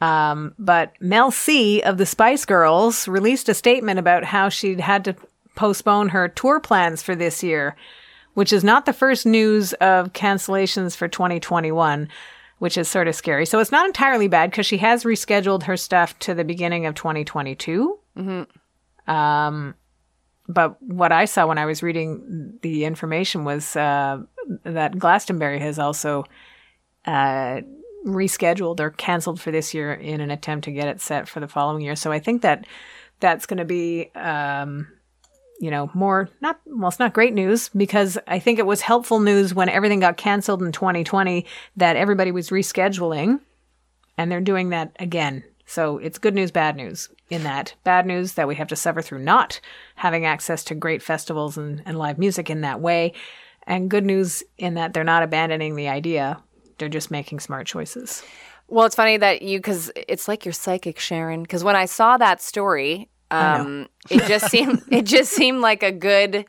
Um, 0.00 0.54
but 0.58 0.92
Mel 1.00 1.30
C 1.30 1.80
of 1.82 1.96
the 1.98 2.06
Spice 2.06 2.44
Girls 2.44 3.08
released 3.08 3.48
a 3.48 3.54
statement 3.54 3.98
about 3.98 4.24
how 4.24 4.48
she'd 4.48 4.80
had 4.80 5.04
to 5.04 5.16
postpone 5.54 6.10
her 6.10 6.28
tour 6.28 6.60
plans 6.60 7.02
for 7.02 7.14
this 7.14 7.42
year, 7.42 7.76
which 8.34 8.52
is 8.52 8.64
not 8.64 8.86
the 8.86 8.92
first 8.92 9.24
news 9.24 9.72
of 9.74 10.12
cancellations 10.12 10.96
for 10.96 11.08
2021. 11.08 12.08
which 12.60 12.78
is 12.78 12.88
sort 12.88 13.08
of 13.08 13.14
scary. 13.14 13.44
So 13.44 13.58
it's 13.58 13.72
not 13.72 13.84
entirely 13.84 14.28
bad 14.28 14.50
because 14.50 14.64
she 14.64 14.78
has 14.78 15.04
rescheduled 15.04 15.64
her 15.64 15.76
stuff 15.76 16.18
to 16.20 16.34
the 16.34 16.44
beginning 16.44 16.86
of 16.86 16.94
2022. 16.94 17.98
Um, 19.06 19.74
but 20.48 20.80
what 20.80 21.12
I 21.12 21.24
saw 21.26 21.46
when 21.46 21.58
I 21.58 21.66
was 21.66 21.82
reading 21.82 22.58
the 22.62 22.84
information 22.84 23.44
was 23.44 23.74
uh, 23.76 24.18
that 24.62 24.98
Glastonbury 24.98 25.58
has 25.58 25.78
also 25.78 26.24
uh, 27.06 27.60
rescheduled 28.04 28.80
or 28.80 28.90
canceled 28.90 29.40
for 29.40 29.50
this 29.50 29.74
year 29.74 29.92
in 29.92 30.20
an 30.20 30.30
attempt 30.30 30.64
to 30.64 30.72
get 30.72 30.88
it 30.88 31.00
set 31.00 31.28
for 31.28 31.40
the 31.40 31.48
following 31.48 31.82
year. 31.82 31.96
So 31.96 32.12
I 32.12 32.18
think 32.18 32.42
that 32.42 32.66
that's 33.20 33.46
going 33.46 33.58
to 33.58 33.64
be, 33.64 34.10
um, 34.14 34.88
you 35.60 35.70
know, 35.70 35.90
more 35.94 36.28
not 36.40 36.60
well, 36.66 36.88
it's 36.88 36.98
not 36.98 37.14
great 37.14 37.32
news 37.32 37.70
because 37.70 38.18
I 38.26 38.38
think 38.38 38.58
it 38.58 38.66
was 38.66 38.80
helpful 38.82 39.20
news 39.20 39.54
when 39.54 39.68
everything 39.68 40.00
got 40.00 40.16
canceled 40.16 40.62
in 40.62 40.72
2020 40.72 41.46
that 41.76 41.96
everybody 41.96 42.32
was 42.32 42.50
rescheduling, 42.50 43.40
and 44.18 44.30
they're 44.30 44.40
doing 44.40 44.70
that 44.70 44.94
again. 44.98 45.44
So 45.66 45.96
it's 45.98 46.18
good 46.18 46.34
news, 46.34 46.50
bad 46.50 46.76
news. 46.76 47.08
In 47.30 47.44
that 47.44 47.74
bad 47.84 48.04
news 48.04 48.34
that 48.34 48.46
we 48.46 48.54
have 48.56 48.68
to 48.68 48.76
suffer 48.76 49.00
through 49.00 49.20
not 49.20 49.58
having 49.94 50.26
access 50.26 50.62
to 50.64 50.74
great 50.74 51.02
festivals 51.02 51.56
and, 51.56 51.82
and 51.86 51.98
live 51.98 52.18
music 52.18 52.50
in 52.50 52.60
that 52.60 52.80
way, 52.80 53.14
and 53.66 53.90
good 53.90 54.04
news 54.04 54.42
in 54.58 54.74
that 54.74 54.92
they're 54.92 55.04
not 55.04 55.22
abandoning 55.22 55.74
the 55.74 55.88
idea 55.88 56.42
they're 56.78 56.88
just 56.88 57.10
making 57.10 57.40
smart 57.40 57.66
choices. 57.66 58.22
Well, 58.68 58.86
it's 58.86 58.94
funny 58.94 59.16
that 59.18 59.42
you 59.42 59.58
because 59.58 59.92
it's 60.08 60.26
like 60.26 60.44
you're 60.44 60.52
psychic, 60.52 60.98
Sharon. 60.98 61.42
Because 61.42 61.62
when 61.62 61.76
I 61.76 61.84
saw 61.84 62.16
that 62.16 62.40
story, 62.40 63.08
um, 63.30 63.88
it 64.10 64.26
just 64.26 64.50
seemed 64.50 64.82
it 64.90 65.04
just 65.04 65.32
seemed 65.32 65.60
like 65.60 65.82
a 65.82 65.92
good 65.92 66.46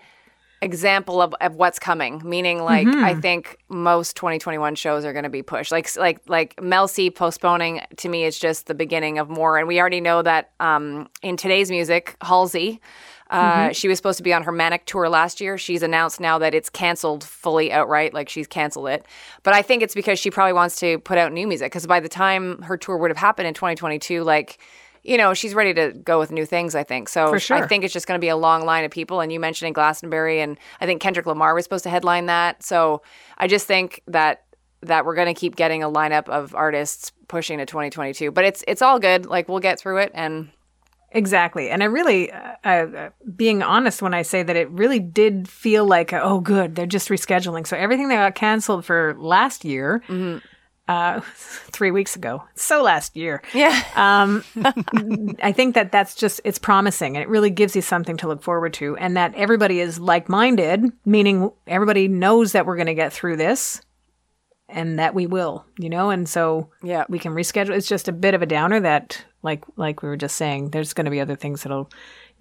example 0.62 1.22
of, 1.22 1.36
of 1.41 1.55
what's 1.55 1.77
coming. 1.77 2.22
Meaning, 2.24 2.63
like 2.63 2.88
I 2.88 3.15
think 3.15 3.58
most 3.70 4.15
2021 4.15 4.75
shows 4.75 5.03
are 5.03 5.13
going 5.13 5.24
to 5.24 5.29
be 5.29 5.44
pushed. 5.44 5.72
Like 5.72 5.94
like 5.98 6.22
like 6.27 6.62
Mel 6.62 6.88
C 6.88 7.12
postponing 7.12 7.82
to 7.98 8.10
me 8.10 8.24
is 8.24 8.39
just 8.39 8.67
the 8.67 8.75
beginning 8.75 9.20
of 9.20 9.29
more. 9.29 9.58
And 9.58 9.67
we 9.67 9.79
already 9.79 10.01
know 10.01 10.22
that 10.22 10.51
um, 10.60 11.10
in 11.22 11.38
today's 11.38 11.70
music, 11.70 12.15
Halsey. 12.22 12.79
Uh, 13.29 13.72
She 13.72 13.88
was 13.88 13.98
supposed 13.98 14.17
to 14.17 14.24
be 14.24 14.34
on 14.34 14.44
her 14.44 14.51
Manic 14.51 14.86
tour 14.86 15.10
last 15.10 15.41
year. 15.41 15.58
She's 15.58 15.82
announced 15.82 16.20
now 16.20 16.38
that 16.39 16.53
it's 16.53 16.70
canceled 16.70 17.24
fully 17.24 17.72
outright, 17.72 18.13
like 18.13 18.29
she's 18.29 18.48
canceled 18.48 18.88
it. 18.88 19.05
But 19.44 19.53
I 19.53 19.62
think 19.62 19.82
it's 19.84 19.96
because 19.96 20.20
she 20.20 20.29
probably 20.29 20.53
wants 20.53 20.79
to 20.82 21.00
put 21.00 21.17
out 21.17 21.32
new 21.32 21.48
music. 21.48 21.72
Because 21.72 21.88
by 21.88 22.00
the 22.00 22.10
time 22.10 22.62
her 22.63 22.77
tour 22.77 22.98
would 22.98 23.10
have 23.10 23.17
happened 23.17 23.48
in 23.48 23.53
2022, 23.53 24.24
like, 24.24 24.60
you 25.03 25.17
know, 25.17 25.34
she's 25.34 25.53
ready 25.53 25.74
to 25.74 25.91
go 25.91 26.17
with 26.20 26.32
new 26.32 26.46
things, 26.46 26.75
I 26.75 26.84
think. 26.84 27.10
So 27.10 27.29
For 27.29 27.39
sure. 27.39 27.58
I 27.58 27.67
think 27.67 27.84
it's 27.84 27.94
just 27.94 28.08
going 28.08 28.20
to 28.20 28.24
be 28.24 28.29
a 28.29 28.36
long 28.36 28.65
line 28.65 28.86
of 28.86 28.91
people. 28.91 29.22
And 29.22 29.32
you 29.32 29.39
mentioning 29.39 29.74
Glastonbury, 29.74 30.41
and 30.41 30.58
I 30.82 30.86
think 30.86 31.01
Kendrick 31.01 31.25
Lamar 31.25 31.53
was 31.53 31.63
supposed 31.63 31.84
to 31.84 31.89
headline 31.89 32.25
that. 32.27 32.63
So 32.63 33.01
I 33.38 33.48
just 33.48 33.67
think 33.67 34.01
that 34.08 34.41
that 34.82 35.05
we're 35.05 35.15
going 35.15 35.34
to 35.34 35.39
keep 35.39 35.55
getting 35.55 35.82
a 35.82 35.89
lineup 35.89 36.29
of 36.29 36.53
artists 36.53 37.12
pushing 37.27 37.58
to 37.58 37.65
2022. 37.65 38.32
But 38.32 38.46
it's 38.46 38.63
it's 38.67 38.82
all 38.82 39.00
good. 39.00 39.25
Like 39.25 39.50
we'll 39.50 39.60
get 39.60 39.79
through 39.79 39.98
it 39.98 40.12
and 40.13 40.50
Exactly. 41.15 41.69
And 41.69 41.81
I 41.81 41.86
really, 41.88 42.31
uh, 42.31 42.55
uh, 42.63 43.10
being 43.36 43.63
honest 43.63 44.01
when 44.01 44.13
I 44.13 44.22
say 44.22 44.43
that 44.43 44.55
it 44.55 44.69
really 44.69 45.00
did 45.00 45.48
feel 45.48 45.86
like, 45.88 46.12
oh, 46.13 46.41
good, 46.41 46.75
they're 46.75 46.86
just 46.86 47.10
rescheduling. 47.10 47.65
So 47.65 47.77
everything 47.77 48.10
that 48.10 48.15
got 48.17 48.36
canceled 48.36 48.84
for 48.86 49.15
last 49.17 49.63
year, 49.65 50.03
uh, 50.88 51.22
three 51.36 51.89
weeks 51.89 52.15
ago, 52.17 52.43
so 52.55 52.84
last 52.84 53.15
year, 53.15 53.41
yeah. 53.53 53.81
I 53.95 55.51
think 55.55 55.75
that 55.75 55.91
that's 55.91 56.15
just, 56.15 56.41
it's 56.43 56.60
promising 56.60 57.15
and 57.15 57.24
it 57.24 57.29
really 57.29 57.50
gives 57.50 57.75
you 57.75 57.81
something 57.81 58.17
to 58.17 58.27
look 58.27 58.43
forward 58.43 58.74
to. 58.75 58.98
And 58.98 59.15
that 59.17 59.34
everybody 59.36 59.79
is 59.79 60.00
like 60.00 60.27
minded, 60.29 60.84
meaning 61.05 61.50
everybody 61.65 62.07
knows 62.07 62.51
that 62.51 62.65
we're 62.65 62.75
going 62.75 62.88
to 62.88 62.93
get 62.93 63.13
through 63.13 63.38
this 63.38 63.81
and 64.67 64.98
that 65.00 65.13
we 65.13 65.27
will, 65.27 65.65
you 65.77 65.89
know? 65.89 66.10
And 66.10 66.27
so 66.27 66.72
Yeah. 66.84 67.05
we 67.07 67.19
can 67.19 67.34
reschedule. 67.34 67.75
It's 67.75 67.88
just 67.88 68.07
a 68.07 68.12
bit 68.12 68.34
of 68.34 68.41
a 68.41 68.48
downer 68.48 68.79
that, 68.81 69.24
like, 69.45 69.63
like 69.77 70.01
we 70.01 70.09
were 70.09 70.17
just 70.17 70.35
saying, 70.35 70.71
there's 70.71 70.93
going 70.93 71.05
to 71.05 71.11
be 71.11 71.21
other 71.21 71.37
things 71.37 71.63
that'll 71.63 71.89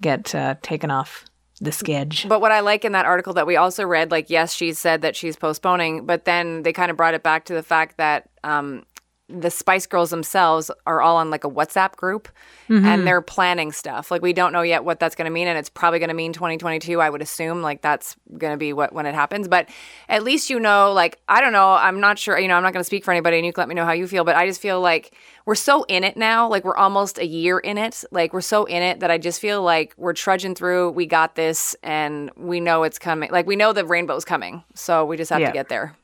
get 0.00 0.34
uh, 0.34 0.56
taken 0.62 0.90
off 0.90 1.24
the 1.60 1.70
sketch. 1.70 2.28
But 2.28 2.40
what 2.40 2.50
I 2.50 2.60
like 2.60 2.84
in 2.84 2.92
that 2.92 3.06
article 3.06 3.34
that 3.34 3.46
we 3.46 3.54
also 3.54 3.84
read, 3.84 4.10
like, 4.10 4.28
yes, 4.28 4.52
she 4.52 4.72
said 4.72 5.02
that 5.02 5.14
she's 5.14 5.36
postponing, 5.36 6.04
but 6.04 6.24
then 6.24 6.64
they 6.64 6.72
kind 6.72 6.90
of 6.90 6.96
brought 6.96 7.14
it 7.14 7.22
back 7.22 7.44
to 7.44 7.54
the 7.54 7.62
fact 7.62 7.96
that 7.98 8.28
um, 8.42 8.84
the 9.28 9.50
Spice 9.50 9.86
Girls 9.86 10.10
themselves 10.10 10.70
are 10.86 11.00
all 11.00 11.16
on 11.16 11.30
like 11.30 11.44
a 11.44 11.50
WhatsApp 11.50 11.96
group 11.96 12.28
and 12.68 12.84
mm-hmm. 12.84 13.04
they're 13.04 13.22
planning 13.22 13.72
stuff. 13.72 14.10
Like, 14.10 14.20
we 14.20 14.34
don't 14.34 14.52
know 14.52 14.60
yet 14.62 14.84
what 14.84 15.00
that's 15.00 15.14
going 15.14 15.24
to 15.24 15.30
mean, 15.30 15.48
and 15.48 15.58
it's 15.58 15.70
probably 15.70 15.98
going 15.98 16.08
to 16.08 16.14
mean 16.14 16.32
2022, 16.34 17.00
I 17.00 17.08
would 17.08 17.22
assume. 17.22 17.62
Like, 17.62 17.80
that's 17.80 18.16
going 18.36 18.52
to 18.52 18.58
be 18.58 18.72
what 18.72 18.92
when 18.92 19.06
it 19.06 19.14
happens. 19.14 19.48
But 19.48 19.68
at 20.08 20.24
least 20.24 20.50
you 20.50 20.60
know, 20.60 20.92
like, 20.92 21.18
I 21.28 21.40
don't 21.40 21.52
know, 21.52 21.72
I'm 21.72 22.00
not 22.00 22.18
sure, 22.18 22.38
you 22.38 22.48
know, 22.48 22.54
I'm 22.54 22.62
not 22.62 22.72
going 22.74 22.80
to 22.80 22.86
speak 22.86 23.04
for 23.04 23.12
anybody, 23.12 23.38
and 23.38 23.46
you 23.46 23.52
can 23.52 23.62
let 23.62 23.68
me 23.68 23.74
know 23.74 23.86
how 23.86 23.92
you 23.92 24.06
feel, 24.06 24.24
but 24.24 24.36
I 24.36 24.46
just 24.46 24.60
feel 24.60 24.80
like 24.80 25.14
we're 25.46 25.54
so 25.54 25.84
in 25.84 26.04
it 26.04 26.16
now. 26.16 26.48
Like, 26.48 26.64
we're 26.64 26.76
almost 26.76 27.18
a 27.18 27.26
year 27.26 27.58
in 27.58 27.78
it. 27.78 28.04
Like, 28.10 28.32
we're 28.34 28.40
so 28.42 28.64
in 28.64 28.82
it 28.82 29.00
that 29.00 29.10
I 29.10 29.18
just 29.18 29.40
feel 29.40 29.62
like 29.62 29.94
we're 29.96 30.12
trudging 30.12 30.54
through. 30.54 30.90
We 30.90 31.06
got 31.06 31.34
this, 31.34 31.74
and 31.82 32.30
we 32.36 32.60
know 32.60 32.82
it's 32.82 32.98
coming. 32.98 33.30
Like, 33.30 33.46
we 33.46 33.56
know 33.56 33.72
the 33.72 33.86
rainbow's 33.86 34.24
coming. 34.24 34.64
So 34.74 35.04
we 35.06 35.16
just 35.16 35.30
have 35.30 35.40
Yeah. 35.40 35.48
to 35.48 35.52
get 35.52 35.68
there. 35.70 35.96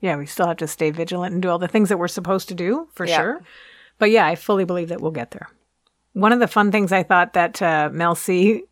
Yeah, 0.00 0.16
we 0.16 0.26
still 0.26 0.46
have 0.46 0.58
to 0.58 0.66
stay 0.66 0.90
vigilant 0.90 1.32
and 1.32 1.42
do 1.42 1.48
all 1.48 1.58
the 1.58 1.68
things 1.68 1.88
that 1.88 1.98
we're 1.98 2.08
supposed 2.08 2.48
to 2.48 2.54
do 2.54 2.88
for 2.92 3.06
Yeah. 3.06 3.16
sure. 3.16 3.42
But 3.98 4.10
yeah, 4.10 4.26
I 4.26 4.34
fully 4.34 4.64
believe 4.64 4.88
that 4.90 5.00
we'll 5.00 5.10
get 5.10 5.30
there. 5.30 5.48
One 6.12 6.32
of 6.32 6.40
the 6.40 6.48
fun 6.48 6.70
things 6.70 6.92
I 6.92 7.02
thought 7.02 7.32
that 7.32 7.60
uh, 7.62 7.88
Mel 7.92 8.14
C 8.14 8.62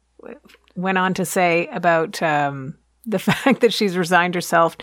went 0.77 0.99
on 0.99 1.15
to 1.15 1.25
say 1.25 1.67
about 1.73 2.23
um, 2.23 2.77
the 3.07 3.19
fact 3.31 3.61
that 3.63 3.73
she's 3.73 3.97
resigned 3.97 4.35
herself 4.35 4.77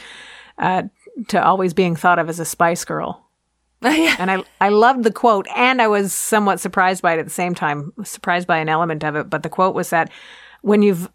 uh, 0.58 0.84
to 1.28 1.44
always 1.44 1.74
being 1.74 1.96
thought 1.96 2.20
of 2.20 2.30
as 2.30 2.40
a 2.40 2.46
Spice 2.46 2.86
Girl. 2.86 3.26
And 3.84 4.30
I, 4.30 4.44
I 4.60 4.70
loved 4.70 5.04
the 5.04 5.12
quote, 5.12 5.48
and 5.56 5.82
I 5.82 5.88
was 5.88 6.14
somewhat 6.14 6.60
surprised 6.60 7.02
by 7.02 7.14
it 7.14 7.20
at 7.20 7.26
the 7.26 7.32
same 7.32 7.56
time, 7.56 7.92
surprised 8.04 8.48
by 8.48 8.58
an 8.60 8.70
element 8.70 9.04
of 9.04 9.16
it. 9.16 9.28
But 9.28 9.42
the 9.42 9.50
quote 9.50 9.74
was 9.74 9.90
that 9.90 10.12
when 10.62 10.84
you've 10.84 11.10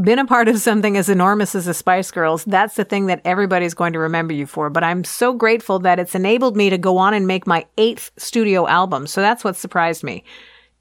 been 0.00 0.18
a 0.18 0.26
part 0.26 0.48
of 0.48 0.58
something 0.58 0.96
as 0.96 1.08
enormous 1.08 1.54
as 1.54 1.64
the 1.66 1.74
Spice 1.74 2.10
Girls, 2.10 2.44
that's 2.44 2.74
the 2.76 2.84
thing 2.84 3.06
that 3.06 3.20
everybody's 3.24 3.74
going 3.74 3.92
to 3.94 3.98
remember 3.98 4.34
you 4.34 4.46
for. 4.46 4.68
But 4.70 4.84
I'm 4.84 5.04
so 5.04 5.32
grateful 5.32 5.78
that 5.80 5.98
it's 5.98 6.14
enabled 6.14 6.56
me 6.56 6.70
to 6.70 6.78
go 6.78 6.98
on 6.98 7.14
and 7.14 7.26
make 7.26 7.46
my 7.46 7.66
eighth 7.78 8.10
studio 8.16 8.66
album. 8.68 9.06
So 9.06 9.20
that's 9.20 9.42
what 9.42 9.56
surprised 9.56 10.02
me. 10.04 10.22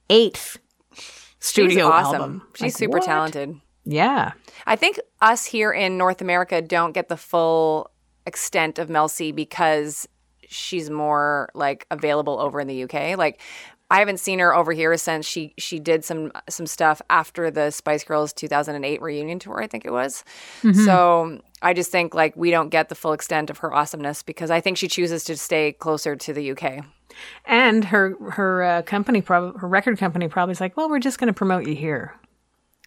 Eighth 0.09 0.57
studio 1.39 1.69
She's 1.69 1.83
awesome. 1.83 2.21
album. 2.21 2.47
She's 2.55 2.61
Like, 2.61 2.73
super 2.73 2.97
what? 2.97 3.05
talented. 3.05 3.55
Yeah. 3.85 4.31
I 4.65 4.75
think 4.75 4.99
us 5.21 5.45
here 5.45 5.71
in 5.71 5.97
North 5.97 6.21
America 6.21 6.61
don't 6.61 6.91
get 6.91 7.07
the 7.07 7.17
full 7.17 7.91
extent 8.25 8.79
of 8.79 8.89
Mel 8.89 9.07
C 9.07 9.31
because 9.31 10.07
she's 10.47 10.89
more 10.89 11.49
like 11.53 11.85
available 11.91 12.39
over 12.39 12.59
in 12.59 12.67
the 12.67 12.83
UK. 12.83 13.17
Like 13.17 13.39
I 13.91 13.99
haven't 13.99 14.19
seen 14.19 14.39
her 14.39 14.55
over 14.55 14.71
here 14.71 14.97
since 14.97 15.27
she 15.27 15.53
she 15.57 15.79
did 15.79 16.03
some 16.03 16.31
some 16.49 16.65
stuff 16.65 17.01
after 17.09 17.51
the 17.51 17.69
Spice 17.69 18.03
Girls 18.03 18.33
2008 18.33 19.01
reunion 19.01 19.37
tour, 19.37 19.61
I 19.61 19.67
think 19.67 19.85
it 19.85 19.91
was. 19.91 20.23
So 20.85 21.39
I 21.61 21.73
just 21.73 21.91
think 21.91 22.15
like 22.15 22.35
we 22.35 22.49
don't 22.49 22.69
get 22.69 22.89
the 22.89 22.95
full 22.95 23.13
extent 23.13 23.49
of 23.49 23.59
her 23.59 23.73
awesomeness 23.73 24.23
because 24.23 24.49
I 24.49 24.59
think 24.59 24.77
she 24.77 24.87
chooses 24.87 25.23
to 25.25 25.37
stay 25.37 25.71
closer 25.73 26.15
to 26.15 26.33
the 26.33 26.51
UK. 26.51 26.83
And 27.45 27.85
her 27.85 28.15
her 28.31 28.63
uh, 28.63 28.81
company, 28.81 29.21
prob- 29.21 29.59
her 29.59 29.67
record 29.67 29.97
company, 29.99 30.27
probably 30.27 30.53
is 30.53 30.61
like, 30.61 30.75
well, 30.75 30.89
we're 30.89 30.99
just 30.99 31.19
going 31.19 31.27
to 31.27 31.33
promote 31.33 31.67
you 31.67 31.75
here 31.75 32.13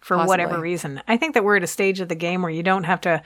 for 0.01 0.17
whatever 0.27 0.59
reason. 0.59 1.01
I 1.07 1.17
think 1.17 1.33
that 1.33 1.43
we're 1.43 1.57
at 1.57 1.63
a 1.63 1.67
stage 1.67 1.99
of 2.01 2.09
the 2.09 2.15
game 2.15 2.41
where 2.41 2.51
you 2.51 2.63
don't 2.63 2.83
have 2.83 3.01
to. 3.01 3.23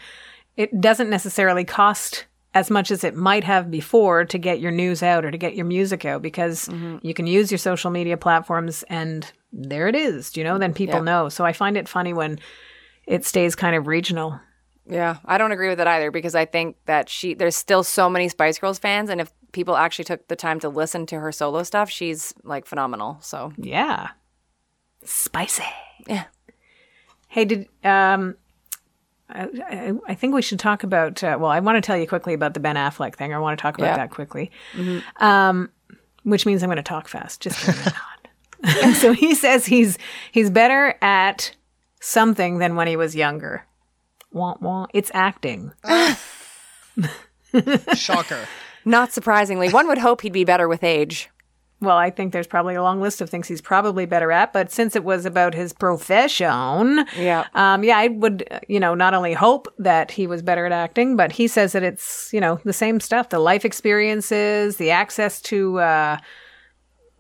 It 0.55 0.79
doesn't 0.79 1.09
necessarily 1.09 1.63
cost 1.65 2.25
as 2.53 2.69
much 2.69 2.91
as 2.91 3.03
it 3.03 3.15
might 3.15 3.43
have 3.43 3.71
before 3.71 4.25
to 4.25 4.37
get 4.37 4.59
your 4.59 4.71
news 4.71 5.01
out 5.01 5.25
or 5.25 5.31
to 5.31 5.37
get 5.37 5.55
your 5.55 5.65
music 5.65 6.05
out 6.05 6.21
because 6.21 6.69
you 7.01 7.13
can 7.13 7.25
use 7.27 7.51
your 7.51 7.57
social 7.57 7.89
media 7.89 8.15
platforms 8.17 8.83
and 8.89 9.31
there 9.51 9.87
it 9.87 9.95
is. 9.95 10.31
Do 10.31 10.39
you 10.39 10.43
know, 10.43 10.57
then 10.57 10.73
people 10.73 11.01
know. 11.01 11.29
So 11.29 11.45
I 11.45 11.53
find 11.53 11.77
it 11.77 11.87
funny 11.87 12.13
when 12.13 12.39
it 13.07 13.25
stays 13.25 13.55
kind 13.55 13.75
of 13.75 13.87
regional. 13.87 14.39
Yeah, 14.85 15.17
I 15.25 15.37
don't 15.37 15.51
agree 15.53 15.69
with 15.69 15.79
it 15.79 15.87
either 15.87 16.11
because 16.11 16.35
I 16.35 16.45
think 16.45 16.75
that 16.85 17.07
she 17.09 17.33
there's 17.33 17.55
still 17.55 17.83
so 17.83 18.09
many 18.09 18.27
Spice 18.29 18.59
Girls 18.59 18.79
fans 18.79 19.09
and 19.09 19.21
if 19.21 19.31
people 19.53 19.75
actually 19.77 20.05
took 20.05 20.27
the 20.27 20.35
time 20.35 20.59
to 20.59 20.69
listen 20.69 21.05
to 21.07 21.19
her 21.19 21.31
solo 21.31 21.63
stuff, 21.63 21.89
she's 21.89 22.33
like 22.43 22.65
phenomenal. 22.65 23.17
So, 23.21 23.53
Yeah. 23.57 24.09
Spicy. 25.05 25.63
yeah. 26.07 26.25
Hey, 27.27 27.45
did 27.45 27.67
um, 27.83 28.35
I, 29.33 29.47
I, 29.69 29.93
I 30.09 30.15
think 30.15 30.33
we 30.35 30.41
should 30.41 30.59
talk 30.59 30.83
about. 30.83 31.23
Uh, 31.23 31.37
well, 31.39 31.49
I 31.51 31.59
want 31.59 31.75
to 31.77 31.81
tell 31.81 31.97
you 31.97 32.07
quickly 32.07 32.33
about 32.33 32.53
the 32.53 32.59
Ben 32.59 32.75
Affleck 32.75 33.15
thing. 33.15 33.33
I 33.33 33.39
want 33.39 33.57
to 33.57 33.61
talk 33.61 33.77
about 33.77 33.87
Yeah. 33.87 33.97
that 33.97 34.11
quickly, 34.11 34.51
um, 35.17 35.69
which 36.23 36.45
means 36.45 36.61
I'm 36.63 36.67
going 36.67 36.77
to 36.77 36.83
talk 36.83 37.07
fast. 37.07 37.41
Just 37.41 37.59
kidding, 37.59 37.81
not. 38.63 38.95
so 38.95 39.11
he 39.11 39.35
says 39.35 39.65
he's 39.65 39.97
he's 40.31 40.49
better 40.49 40.95
at 41.01 41.55
something 41.99 42.59
than 42.59 42.75
when 42.75 42.87
he 42.87 42.95
was 42.95 43.15
younger. 43.15 43.65
Wah, 44.31 44.55
wah. 44.61 44.87
It's 44.93 45.11
acting. 45.13 45.71
Shocker. 47.95 48.47
Not 48.85 49.13
surprisingly, 49.13 49.69
one 49.69 49.87
would 49.87 49.97
hope 49.99 50.21
he'd 50.21 50.33
be 50.33 50.43
better 50.43 50.67
with 50.67 50.83
age. 50.83 51.29
Well, 51.83 51.97
I 51.97 52.09
think 52.09 52.33
there's 52.33 52.47
probably 52.47 52.75
a 52.75 52.81
long 52.81 52.99
list 53.01 53.21
of 53.21 53.29
things 53.29 53.47
he's 53.47 53.61
probably 53.61 54.05
better 54.05 54.31
at. 54.31 54.53
But 54.53 54.71
since 54.71 54.95
it 54.95 55.03
was 55.03 55.25
about 55.25 55.53
his 55.53 55.73
profession, 55.73 57.05
Yeah. 57.17 57.45
um, 57.53 57.83
yeah, 57.83 57.97
I 57.97 58.07
would, 58.07 58.47
uh, 58.49 58.59
you 58.67 58.79
know, 58.79 58.95
not 58.95 59.13
only 59.13 59.33
hope 59.33 59.67
that 59.77 60.11
he 60.11 60.25
was 60.27 60.41
better 60.41 60.65
at 60.65 60.71
acting, 60.71 61.15
but 61.15 61.31
he 61.33 61.47
says 61.47 61.73
that 61.73 61.83
it's, 61.83 62.29
you 62.33 62.39
know, 62.41 62.59
the 62.63 62.73
same 62.73 62.99
stuff: 62.99 63.29
the 63.29 63.39
life 63.39 63.65
experiences, 63.65 64.77
the 64.77 64.91
access 64.91 65.41
to. 65.43 65.79
Uh, 65.79 66.17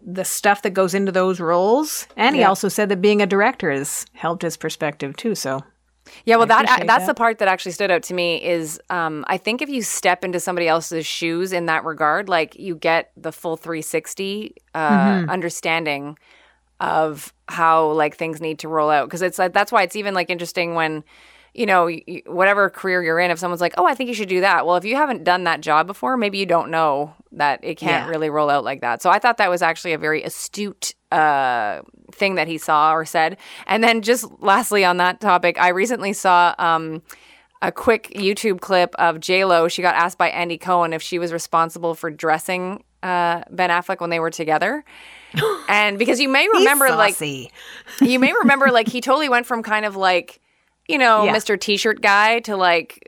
the 0.05 0.25
stuff 0.25 0.63
that 0.63 0.71
goes 0.71 0.93
into 0.93 1.13
those 1.13 1.39
roles, 1.39 2.07
and 2.17 2.35
he 2.35 2.41
Yeah. 2.41 2.49
also 2.49 2.67
said 2.67 2.89
that 2.89 3.01
being 3.01 3.21
a 3.21 3.25
director 3.25 3.71
has 3.71 4.05
helped 4.11 4.41
his 4.41 4.57
perspective 4.57 5.15
too. 5.15 5.33
So 5.33 5.63
Yeah, 6.25 6.35
well, 6.37 6.45
that 6.47 6.65
that's 6.87 6.87
that. 6.87 7.07
the 7.07 7.13
part 7.13 7.39
that 7.39 7.47
actually 7.47 7.71
stood 7.73 7.91
out 7.91 8.03
to 8.03 8.13
me 8.13 8.43
is 8.43 8.79
um, 8.89 9.23
I 9.27 9.37
think 9.37 9.61
if 9.61 9.69
you 9.69 9.81
step 9.81 10.23
into 10.23 10.39
somebody 10.39 10.67
else's 10.67 11.05
shoes 11.05 11.53
in 11.53 11.65
that 11.67 11.83
regard, 11.85 12.29
like 12.29 12.57
you 12.59 12.75
get 12.75 13.11
the 13.17 13.31
full 13.31 13.57
360 13.57 14.55
uh, 14.73 14.79
Mm-hmm. 14.79 15.29
understanding 15.29 16.17
of 16.79 17.33
how 17.47 17.91
like 17.91 18.15
things 18.17 18.41
need 18.41 18.59
to 18.59 18.67
roll 18.67 18.89
out 18.89 19.05
because 19.05 19.21
it's 19.21 19.37
like 19.39 19.53
that's 19.53 19.71
why 19.71 19.83
it's 19.83 19.95
even 19.95 20.13
like 20.13 20.29
interesting 20.29 20.75
when 20.75 21.03
you 21.53 21.65
know 21.67 21.89
whatever 22.25 22.69
career 22.69 23.01
you're 23.03 23.19
in 23.19 23.29
if 23.31 23.37
someone's 23.37 23.61
like 23.61 23.75
oh 23.77 23.85
i 23.85 23.93
think 23.93 24.07
you 24.07 24.13
should 24.13 24.27
do 24.27 24.41
that 24.41 24.65
well 24.65 24.75
if 24.75 24.83
you 24.83 24.95
haven't 24.95 25.23
done 25.23 25.43
that 25.43 25.61
job 25.61 25.85
before 25.85 26.17
maybe 26.17 26.39
you 26.39 26.45
don't 26.47 26.69
know 26.71 27.13
that 27.31 27.59
it 27.63 27.75
can't 27.77 28.05
Yeah. 28.05 28.09
really 28.09 28.29
roll 28.29 28.49
out 28.49 28.63
like 28.63 28.81
that 28.81 29.01
so 29.03 29.09
i 29.11 29.19
thought 29.19 29.37
that 29.37 29.49
was 29.51 29.61
actually 29.61 29.93
a 29.93 29.97
very 29.99 30.23
astute 30.23 30.95
uh, 31.13 31.81
thing 32.11 32.35
that 32.35 32.47
he 32.47 32.57
saw 32.57 32.93
or 32.93 33.05
said. 33.05 33.37
And 33.67 33.83
then 33.83 34.01
just 34.01 34.25
lastly 34.39 34.83
on 34.83 34.97
that 34.97 35.19
topic 35.19 35.59
i 35.59 35.69
recently 35.69 36.13
saw 36.13 36.53
um, 36.57 37.01
a 37.61 37.71
quick 37.71 38.11
youtube 38.15 38.59
clip 38.59 38.93
of 38.95 39.19
j-lo. 39.19 39.67
She 39.67 39.81
got 39.81 39.95
asked 39.95 40.17
by 40.17 40.29
andy 40.29 40.57
cohen 40.57 40.93
if 40.93 41.01
she 41.01 41.19
was 41.19 41.31
responsible 41.31 41.95
for 41.95 42.09
dressing 42.09 42.83
uh, 43.01 43.43
ben 43.51 43.69
affleck 43.69 43.99
when 43.99 44.09
they 44.09 44.19
were 44.19 44.31
together. 44.31 44.83
And 45.67 45.97
because 45.97 46.19
you 46.19 46.29
may 46.29 46.47
remember 46.47 46.89
like 46.91 47.19
you 47.19 48.19
may 48.19 48.33
remember 48.33 48.69
like 48.69 48.87
he 48.87 49.01
totally 49.01 49.29
went 49.29 49.47
from 49.47 49.63
kind 49.63 49.83
of 49.83 49.95
like 49.95 50.39
you 50.87 50.97
know 50.97 51.23
Yeah. 51.25 51.35
mr 51.35 51.59
t-shirt 51.59 52.01
guy 52.01 52.39
to 52.41 52.55
like 52.57 53.07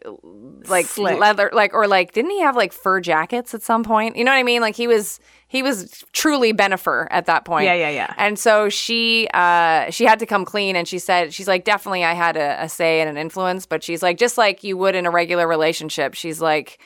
like 0.68 0.86
Slick. 0.86 1.20
leather 1.20 1.50
like 1.54 1.74
or 1.74 1.88
like 1.88 2.14
didn't 2.14 2.32
he 2.32 2.42
have 2.42 2.56
like 2.56 2.72
fur 2.74 3.00
jackets 3.02 3.54
at 3.54 3.62
some 3.62 3.84
point 3.84 4.16
you 4.16 4.24
know 4.24 4.32
what 4.32 4.38
i 4.38 4.44
mean 4.44 4.62
like 4.62 4.76
he 4.76 4.88
was 4.88 5.20
he 5.48 5.62
was 5.62 6.04
truly 6.12 6.54
Bennifer 6.54 7.08
at 7.12 7.28
that 7.28 7.46
point 7.46 7.66
Yeah, 7.66 7.74
yeah, 7.76 7.90
yeah. 7.90 8.14
and 8.18 8.38
so 8.40 8.68
she 8.70 9.28
uh 9.34 9.90
she 9.92 10.06
had 10.06 10.20
to 10.20 10.26
come 10.26 10.44
clean 10.46 10.76
and 10.76 10.88
she 10.88 11.00
said 11.00 11.34
she's 11.34 11.48
like 11.48 11.66
definitely 11.66 12.04
i 12.04 12.14
had 12.14 12.36
a, 12.38 12.64
a 12.64 12.70
say 12.70 13.02
and 13.02 13.10
an 13.10 13.18
influence 13.18 13.66
but 13.66 13.84
she's 13.84 14.02
like 14.02 14.18
just 14.18 14.38
like 14.38 14.64
you 14.64 14.78
would 14.78 14.96
in 14.96 15.06
a 15.06 15.12
regular 15.12 15.48
relationship 15.48 16.14
she's 16.14 16.42
like 16.42 16.80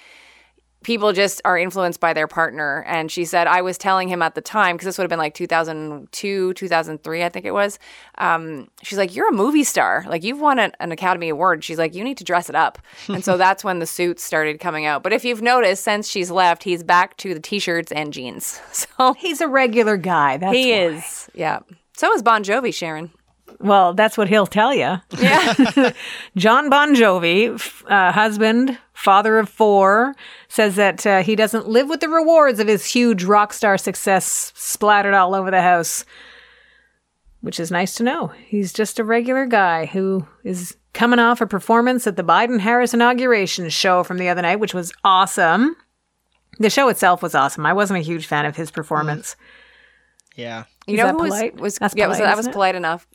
people 0.84 1.12
just 1.14 1.42
are 1.44 1.58
influenced 1.58 2.00
by 2.00 2.14
their 2.14 2.28
partner. 2.28 2.84
And 2.88 3.12
she 3.12 3.26
said, 3.26 3.48
I 3.48 3.62
was 3.62 3.78
telling 3.78 4.08
him 4.08 4.22
at 4.22 4.36
the 4.36 4.42
time, 4.42 4.76
because 4.76 4.86
this 4.86 4.98
would 4.98 5.04
have 5.04 5.10
been 5.10 5.20
like 5.20 5.34
2002, 5.34 6.54
2003, 6.54 7.24
I 7.24 7.30
think 7.30 7.46
it 7.46 7.52
was. 7.52 7.80
Um, 8.18 8.68
she's 8.82 8.98
like, 8.98 9.16
You're 9.16 9.30
a 9.30 9.34
movie 9.34 9.64
star. 9.64 10.06
Like, 10.08 10.24
you've 10.24 10.40
won 10.40 10.60
an, 10.60 10.72
an 10.80 10.92
Academy 10.92 11.30
Award. 11.30 11.64
She's 11.64 11.78
like, 11.78 11.94
You 11.96 12.04
need 12.04 12.18
to 12.18 12.24
dress 12.24 12.50
it 12.50 12.56
up. 12.56 12.80
and 13.08 13.24
so 13.24 13.38
that's 13.38 13.64
when 13.64 13.80
the 13.80 13.86
suits 13.86 14.24
started 14.24 14.60
coming 14.60 14.86
out. 14.86 15.04
But 15.04 15.14
if 15.14 15.26
you've 15.26 15.42
noticed, 15.42 15.84
since 15.84 16.08
she's 16.08 16.32
left, 16.32 16.64
he's 16.64 16.84
back 16.84 17.18
to 17.18 17.34
the 17.34 17.40
t 17.40 17.60
shirts 17.60 17.92
and 17.92 18.14
jeans. 18.14 18.60
So 19.00 19.14
He's 19.14 19.42
a 19.42 19.48
regular 19.48 19.98
guy. 19.98 20.38
That's 20.38 20.56
he 20.56 20.72
why. 20.72 20.78
is. 20.78 21.30
Yeah. 21.34 21.60
So 21.94 22.14
is 22.14 22.22
Bon 22.24 22.44
Jovi, 22.44 22.74
Sharon. 22.74 23.12
Well, 23.60 23.94
that's 23.94 24.18
what 24.18 24.30
he'll 24.30 24.48
tell 24.48 24.74
you. 24.74 24.98
Yeah. 25.18 25.92
John 26.38 26.70
Bon 26.70 26.96
Jovi, 26.96 27.56
f- 27.56 27.84
uh, 27.88 28.12
husband, 28.12 28.78
father 28.94 29.38
of 29.40 29.50
four, 29.50 30.16
says 30.48 30.76
that 30.76 31.06
uh, 31.06 31.24
he 31.24 31.36
doesn't 31.36 31.68
live 31.68 31.90
with 31.90 32.00
the 32.00 32.10
rewards 32.10 32.60
of 32.60 32.68
his 32.68 32.86
huge 32.86 33.24
rock 33.24 33.54
star 33.54 33.78
success 33.78 34.52
splattered 34.56 35.14
all 35.14 35.36
over 35.36 35.52
the 35.52 35.62
house, 35.62 36.06
which 37.42 37.60
is 37.60 37.72
nice 37.72 37.96
to 37.96 38.04
know. 38.04 38.32
He's 38.48 38.72
just 38.74 39.00
a 39.00 39.04
regular 39.04 39.46
guy 39.46 39.86
who 39.86 40.26
is 40.44 40.76
coming 40.94 41.20
off 41.20 41.42
a 41.42 41.48
performance 41.48 42.08
at 42.08 42.16
the 42.16 42.24
Biden 42.24 42.60
Harris 42.60 42.94
inauguration 42.94 43.70
show 43.70 44.04
from 44.04 44.18
the 44.18 44.30
other 44.30 44.42
night, 44.42 44.60
which 44.60 44.74
was 44.74 44.92
awesome. 45.04 45.76
The 46.58 46.70
show 46.70 46.90
itself 46.90 47.22
was 47.22 47.36
awesome. 47.36 47.66
I 47.66 47.74
wasn't 47.74 48.00
a 48.00 48.04
huge 48.04 48.26
fan 48.26 48.46
of 48.46 48.56
his 48.56 48.72
performance. 48.72 49.36
Yeah. 50.36 50.66
You 50.88 50.96
Is 50.96 50.98
know 51.00 51.06
that 51.06 51.12
who 51.14 51.18
was, 51.20 51.30
polite? 51.30 51.56
was 51.60 51.76
That's 51.78 51.94
yeah, 51.96 52.08
was, 52.08 52.18
polite, 52.18 52.30
that 52.30 52.38
was 52.38 52.48
polite 52.48 52.76
enough. 52.76 53.08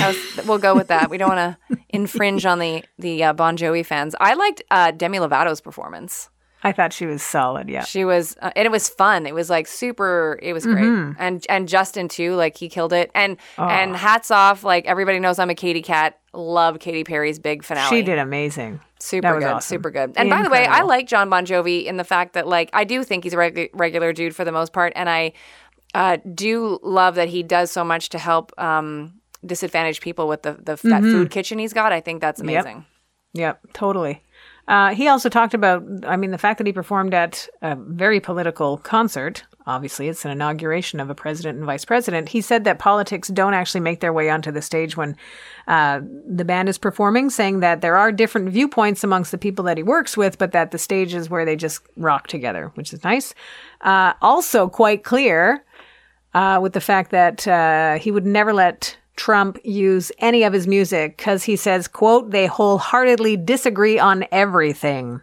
Was, 0.00 0.46
we'll 0.46 0.58
go 0.58 0.74
with 0.74 0.88
that. 0.88 1.10
We 1.10 1.18
don't 1.18 1.34
want 1.34 1.56
to 1.70 1.78
infringe 1.90 2.44
on 2.46 2.58
the 2.58 2.84
the 2.98 3.24
uh, 3.24 3.32
Bon 3.32 3.56
Jovi 3.56 3.84
fans. 3.84 4.14
I 4.20 4.34
liked 4.34 4.62
uh, 4.70 4.90
Demi 4.92 5.18
Lovato's 5.18 5.60
performance. 5.60 6.28
I 6.62 6.72
thought 6.72 6.92
she 6.92 7.06
was 7.06 7.22
solid. 7.22 7.68
Yeah. 7.68 7.84
She 7.84 8.04
was, 8.04 8.36
uh, 8.42 8.50
and 8.56 8.66
it 8.66 8.70
was 8.72 8.88
fun. 8.88 9.24
It 9.26 9.34
was 9.34 9.48
like 9.48 9.68
super. 9.68 10.38
It 10.42 10.52
was 10.52 10.64
great, 10.64 10.84
Mm-hmm. 10.84 11.12
and 11.22 11.46
and 11.48 11.68
Justin 11.68 12.08
too. 12.08 12.34
Like 12.34 12.56
he 12.56 12.68
killed 12.68 12.92
it. 12.92 13.10
And 13.14 13.36
Oh. 13.58 13.68
and 13.68 13.94
hats 13.94 14.30
off. 14.30 14.64
Like 14.64 14.86
everybody 14.86 15.18
knows 15.20 15.38
I'm 15.38 15.50
a 15.50 15.54
Katy 15.54 15.82
cat. 15.82 16.18
Love 16.32 16.78
Katy 16.80 17.04
Perry's 17.04 17.38
big 17.38 17.62
finale. 17.62 17.88
She 17.96 18.02
did 18.02 18.18
amazing. 18.18 18.80
Super 18.98 19.38
good, 19.38 19.44
awesome. 19.48 19.68
super 19.76 19.90
good. 19.90 20.14
And 20.16 20.28
by 20.30 20.42
the 20.42 20.50
way, 20.50 20.66
I 20.66 20.80
like 20.82 21.06
John 21.06 21.28
Bon 21.30 21.44
Jovi 21.46 21.84
in 21.84 21.98
the 21.98 22.04
fact 22.04 22.32
that 22.32 22.48
like 22.48 22.70
I 22.72 22.84
do 22.84 23.04
think 23.04 23.24
he's 23.24 23.34
a 23.34 23.36
regu- 23.36 23.70
regular 23.74 24.12
dude 24.12 24.34
for 24.34 24.44
the 24.44 24.52
most 24.52 24.72
part, 24.72 24.92
and 24.96 25.08
I 25.08 25.32
uh, 25.94 26.16
do 26.34 26.78
love 26.82 27.14
that 27.14 27.28
he 27.28 27.42
does 27.42 27.70
so 27.70 27.84
much 27.84 28.08
to 28.10 28.18
help 28.18 28.52
um, 28.58 29.20
disadvantaged 29.46 30.02
people 30.02 30.28
with 30.28 30.42
the, 30.42 30.52
the 30.52 30.76
Mm-hmm. 30.76 31.10
food 31.12 31.30
kitchen 31.30 31.58
he's 31.58 31.72
got. 31.72 31.92
I 31.92 32.00
think 32.00 32.20
that's 32.20 32.40
amazing. 32.40 32.84
Yep, 33.32 33.72
totally. 33.72 34.22
Uh, 34.68 34.94
he 34.94 35.06
also 35.06 35.28
talked 35.28 35.54
about, 35.54 35.84
I 36.04 36.16
mean, 36.16 36.32
the 36.32 36.38
fact 36.38 36.58
that 36.58 36.66
he 36.66 36.72
performed 36.72 37.14
at 37.14 37.48
a 37.62 37.76
very 37.76 38.18
political 38.18 38.78
concert. 38.78 39.44
Obviously, 39.66 40.08
it's 40.08 40.24
an 40.24 40.30
inauguration 40.32 40.98
of 41.00 41.08
a 41.10 41.14
president 41.14 41.56
and 41.58 41.66
vice 41.66 41.84
president. 41.84 42.30
He 42.30 42.40
said 42.40 42.64
that 42.64 42.78
politics 42.80 43.28
don't 43.28 43.54
actually 43.54 43.80
make 43.82 44.00
their 44.00 44.12
way 44.12 44.28
onto 44.28 44.50
the 44.50 44.62
stage 44.62 44.96
when 44.96 45.16
uh, 45.68 46.00
the 46.28 46.44
band 46.44 46.68
is 46.68 46.78
performing, 46.78 47.30
saying 47.30 47.60
that 47.60 47.80
there 47.80 47.96
are 47.96 48.10
different 48.10 48.48
viewpoints 48.50 49.04
amongst 49.04 49.30
the 49.30 49.38
people 49.38 49.64
that 49.66 49.76
he 49.76 49.82
works 49.84 50.16
with, 50.16 50.36
but 50.38 50.50
that 50.52 50.70
the 50.72 50.78
stage 50.78 51.14
is 51.14 51.30
where 51.30 51.44
they 51.44 51.56
just 51.56 51.80
rock 51.96 52.26
together, 52.26 52.72
which 52.74 52.92
is 52.92 53.04
nice. 53.04 53.34
Uh, 53.82 54.14
also, 54.20 54.68
quite 54.68 55.04
clear 55.04 55.64
uh, 56.34 56.58
with 56.60 56.72
the 56.72 56.80
fact 56.80 57.10
that 57.12 57.46
uh, 57.46 57.98
he 57.98 58.10
would 58.10 58.26
never 58.26 58.52
let 58.52 58.96
Trump 59.16 59.58
use 59.64 60.12
any 60.18 60.42
of 60.44 60.52
his 60.52 60.66
music 60.66 61.16
because 61.16 61.44
he 61.44 61.56
says, 61.56 61.88
"quote 61.88 62.30
They 62.30 62.46
wholeheartedly 62.46 63.36
disagree 63.38 63.98
on 63.98 64.24
everything." 64.30 65.20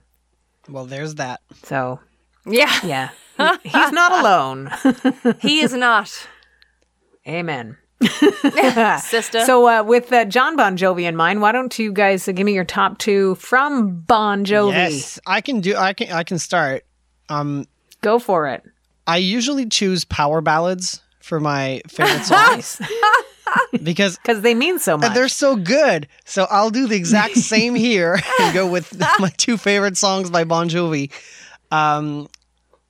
Well, 0.70 0.86
there's 0.86 1.16
that. 1.16 1.42
So 1.64 2.00
Yeah, 2.46 2.72
yeah, 2.84 3.10
he- 3.38 3.70
he's 3.70 3.92
not 3.92 4.12
alone. 4.22 4.72
he 5.40 5.60
is 5.62 5.74
not, 5.74 6.28
Amen. 7.28 7.78
sister. 9.00 9.42
So 9.46 9.68
uh, 9.68 9.84
with 9.84 10.12
uh, 10.12 10.26
John 10.26 10.56
Bon 10.58 10.76
Jovi 10.78 11.04
in 11.04 11.16
mind, 11.16 11.42
why 11.42 11.52
don't 11.54 11.78
you 11.80 11.92
guys 11.94 12.28
uh, 12.28 12.32
give 12.34 12.46
me 12.46 12.54
your 12.54 12.66
top 12.66 12.98
two 12.98 13.36
from 13.36 14.02
Bon 14.02 14.44
Jovi? 14.44 14.72
Yes, 14.74 15.20
I 15.26 15.40
can 15.42 15.62
do. 15.62 15.76
I 15.78 15.94
can. 15.94 16.12
I 16.12 16.24
can 16.24 16.38
start. 16.40 16.84
Um, 17.30 17.66
Go 18.02 18.20
for 18.20 18.48
it. 18.48 18.64
I 19.08 19.18
usually 19.18 19.66
choose 19.68 20.04
power 20.06 20.42
ballads 20.42 21.02
for 21.22 21.40
my 21.40 21.82
favorite 21.88 22.26
songs 22.26 22.82
because 23.84 24.18
Because 24.18 24.42
they 24.42 24.54
mean 24.56 24.80
so 24.80 24.98
much. 24.98 25.14
they're 25.14 25.28
so 25.28 25.56
good. 25.56 26.08
So 26.26 26.48
I'll 26.50 26.70
do 26.70 26.88
the 26.88 26.96
exact 26.96 27.36
same 27.38 27.76
here 27.76 28.20
and 28.42 28.54
go 28.54 28.68
with 28.68 28.98
my 29.20 29.30
two 29.38 29.58
favorite 29.58 29.98
songs 29.98 30.30
by 30.30 30.44
Bon 30.44 30.70
Jovi. 30.70 31.12
Um, 31.72 32.28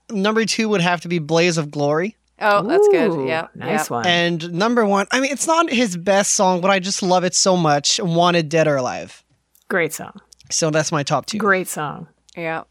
number 0.10 0.46
two 0.46 0.70
would 0.70 0.82
have 0.82 1.02
to 1.02 1.08
be 1.08 1.20
"Blaze 1.20 1.58
of 1.58 1.72
Glory." 1.72 2.16
oh, 2.40 2.62
that's 2.68 2.86
Ooh, 2.88 2.92
good. 2.92 3.28
Yeah, 3.28 3.48
nice 3.56 3.90
yeah. 3.90 3.96
one. 3.96 4.06
And 4.08 4.54
number 4.54 4.86
one, 4.86 5.08
I 5.12 5.22
mean, 5.22 5.32
it's 5.32 5.48
not 5.48 5.70
his 5.70 5.96
best 5.96 6.34
song, 6.34 6.60
but 6.60 6.70
I 6.72 6.80
just 6.80 7.02
love 7.02 7.24
it 7.24 7.34
so 7.36 7.56
much. 7.56 8.00
Wanted 8.02 8.50
Dead 8.50 8.68
or 8.68 8.76
Alive. 8.76 9.24
Great 9.70 9.94
song. 9.94 10.20
So 10.50 10.70
that's 10.70 10.92
my 10.92 11.04
top 11.04 11.26
two. 11.26 11.38
Great 11.38 11.68
song. 11.70 12.08
Yeah. 12.36 12.64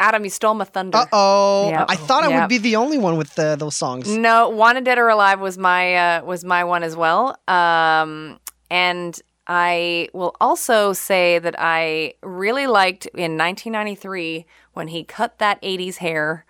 Adam, 0.00 0.22
you 0.24 0.30
stole 0.30 0.54
my 0.54 0.64
thunder. 0.64 0.98
Uh 0.98 1.06
oh. 1.12 1.68
Yeah. 1.70 1.84
I 1.88 1.96
thought 1.96 2.24
I 2.24 2.28
Yeah. 2.28 2.40
would 2.40 2.48
be 2.48 2.58
the 2.58 2.76
only 2.76 2.98
one 2.98 3.16
with 3.16 3.36
uh, 3.38 3.56
those 3.56 3.76
songs. 3.76 4.08
No, 4.08 4.48
Wanted 4.48 4.84
Dead 4.84 4.98
or 4.98 5.08
Alive 5.08 5.40
was 5.40 5.58
my 5.58 5.94
uh, 6.18 6.24
was 6.24 6.44
my 6.44 6.62
one 6.64 6.82
as 6.84 6.94
well. 6.96 7.36
Um, 7.48 8.38
and 8.70 9.18
I 9.46 10.08
will 10.12 10.36
also 10.40 10.92
say 10.92 11.38
that 11.38 11.56
I 11.58 12.14
really 12.22 12.66
liked 12.66 13.06
in 13.06 13.36
1993 13.38 14.46
when 14.74 14.88
he 14.88 15.02
cut 15.04 15.38
that 15.38 15.60
80s 15.62 15.96
hair 15.96 16.44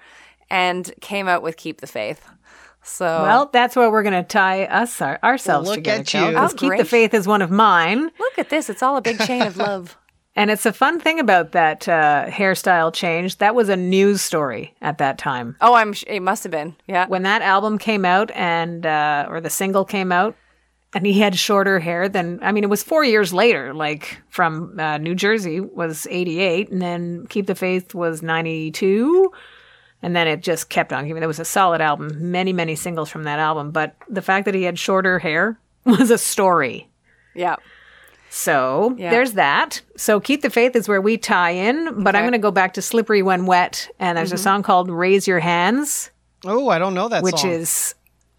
and 0.51 0.93
came 1.01 1.29
out 1.29 1.43
with 1.43 1.57
Keep 1.57 1.81
the 1.81 1.87
Faith. 1.87 2.27
So 2.83 3.05
Well, 3.05 3.51
that's 3.53 3.77
where 3.77 3.91
we're 3.91 4.03
going 4.03 4.15
to 4.21 4.27
tie 4.27 4.65
us 4.65 5.01
our, 5.01 5.19
ourselves 5.23 5.69
Look 5.69 5.77
together. 5.77 6.01
at 6.01 6.07
Kel, 6.07 6.31
you. 6.33 6.37
'cause 6.37 6.53
Oh, 6.55 6.57
Keep 6.57 6.77
the. 6.79 6.85
Faith 6.85 7.15
is 7.15 7.27
one 7.29 7.43
of 7.43 7.51
mine. 7.51 8.11
look 8.19 8.39
at 8.39 8.49
this; 8.51 8.69
it's 8.71 8.83
all 8.83 8.97
a 8.97 9.03
big 9.03 9.19
chain 9.21 9.43
of 9.43 9.57
love. 9.69 9.97
And 10.39 10.53
it's 10.53 10.67
a 10.67 10.73
fun 10.73 11.01
thing 11.01 11.19
about 11.19 11.51
that 11.51 11.89
uh, 11.89 12.27
hairstyle 12.29 12.95
change. 12.95 13.39
That 13.39 13.57
was 13.57 13.69
a 13.69 13.75
news 13.77 14.23
story 14.23 14.73
at 14.81 14.99
that 14.99 15.19
time. 15.19 15.57
Oh, 15.61 15.75
I'm. 15.75 15.93
Sh- 15.93 16.05
it 16.07 16.21
must 16.21 16.45
have 16.45 16.53
been. 16.53 16.77
Yeah. 16.87 17.09
When 17.09 17.25
that 17.25 17.43
album 17.43 17.77
came 17.77 18.05
out 18.05 18.31
and, 18.31 18.87
uh, 18.87 19.27
or 19.29 19.41
the 19.41 19.51
single 19.51 19.85
came 19.85 20.13
out, 20.13 20.37
and 20.95 21.05
he 21.05 21.19
had 21.19 21.37
shorter 21.37 21.81
hair 21.81 22.09
than, 22.09 22.39
I 22.41 22.53
mean, 22.53 22.63
it 22.63 22.71
was 22.71 22.85
four 22.85 23.03
years 23.03 23.33
later, 23.33 23.75
like 23.75 24.17
from 24.29 24.79
uh, 24.79 24.99
New 24.99 25.17
Jersey 25.17 25.59
was 25.59 26.07
88, 26.09 26.71
and 26.71 26.81
then 26.81 27.27
Keep 27.27 27.49
the 27.49 27.57
Faith 27.57 27.93
was 27.93 28.23
92. 28.23 29.33
And 30.03 30.15
then 30.15 30.29
it 30.29 30.41
just 30.41 30.69
kept 30.69 30.93
on 30.93 31.09
giving. 31.09 31.21
There 31.21 31.27
was 31.27 31.41
a 31.41 31.45
solid 31.45 31.81
album, 31.81 32.31
many, 32.31 32.53
many 32.53 32.77
singles 32.77 33.11
from 33.11 33.25
that 33.25 33.41
album. 33.41 33.73
But 33.73 33.97
the 34.09 34.23
fact 34.23 34.45
that 34.45 34.55
he 34.55 34.63
had 34.63 34.79
shorter 34.79 35.19
hair 35.19 35.59
was 35.85 36.13
a 36.13 36.19
story. 36.19 36.89
Yeah. 37.35 37.57
So 38.31 38.95
Yeah. 38.99 39.11
there's 39.11 39.33
that. 39.35 39.81
So 39.97 40.21
Keep 40.21 40.43
the 40.43 40.51
Faith 40.51 40.77
is 40.77 40.89
where 40.89 41.01
we 41.01 41.17
tie 41.17 41.51
in, 41.51 42.03
but 42.03 42.15
I'm 42.15 42.21
Mm-hmm. 42.21 42.23
going 42.25 42.33
to 42.33 42.39
go 42.39 42.51
back 42.51 42.75
to 42.75 42.83
Slippery 42.83 43.23
When 43.23 43.47
Wet. 43.47 43.89
And 43.99 44.17
there's 44.19 44.33
a 44.33 44.39
song 44.39 44.63
called 44.63 44.91
Raise 44.91 45.27
Your 45.27 45.41
Hands, 45.41 46.11
Oh, 46.45 46.69
I 46.69 46.79
don't 46.79 46.95
know 46.95 47.09
that 47.09 47.25
which 47.25 47.39
song. 47.41 47.51
is, 47.51 47.95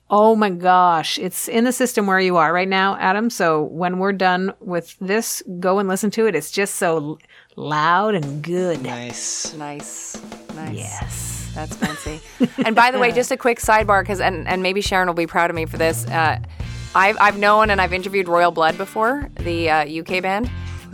oh 0.10 0.34
my 0.36 0.50
gosh, 0.50 1.18
it's 1.18 1.50
in 1.50 1.66
the 1.66 1.74
system 1.74 2.08
where 2.08 2.20
you 2.20 2.38
are 2.38 2.54
right 2.54 2.68
now, 2.68 2.96
Adam. 2.98 3.30
So 3.30 3.64
when 3.64 4.00
we're 4.00 4.14
done 4.14 4.54
with 4.62 4.96
this, 5.00 5.44
go 5.60 5.80
and 5.80 5.90
listen 5.90 6.10
to 6.12 6.26
it. 6.26 6.34
It's 6.36 6.50
just 6.50 6.76
so 6.76 7.18
loud 7.58 8.16
and 8.16 8.42
good. 8.42 8.82
nice. 8.84 9.54
Nice. 9.56 10.18
Nice. 10.56 10.76
Yes. 10.78 11.52
That's 11.56 11.76
fancy. 11.76 12.22
and 12.66 12.74
by 12.76 12.92
the 12.92 13.00
way, 13.00 13.12
just 13.12 13.32
a 13.32 13.38
quick 13.38 13.60
sidebar, 13.60 14.02
because 14.02 14.22
and, 14.22 14.48
and 14.48 14.64
maybe 14.64 14.80
Sharon 14.82 15.08
will 15.08 15.14
be 15.16 15.28
proud 15.28 15.50
of 15.50 15.56
me 15.58 15.66
for 15.66 15.78
this. 15.78 16.06
Uh, 16.08 16.40
I've 16.96 17.18
I've 17.20 17.38
known 17.38 17.70
and 17.70 17.80
I've 17.80 17.94
interviewed 17.94 18.28
Royal 18.28 18.52
Blood 18.52 18.78
before, 18.78 19.30
the 19.40 19.70
uh, 19.70 19.86
UK 20.02 20.22
band, 20.24 20.50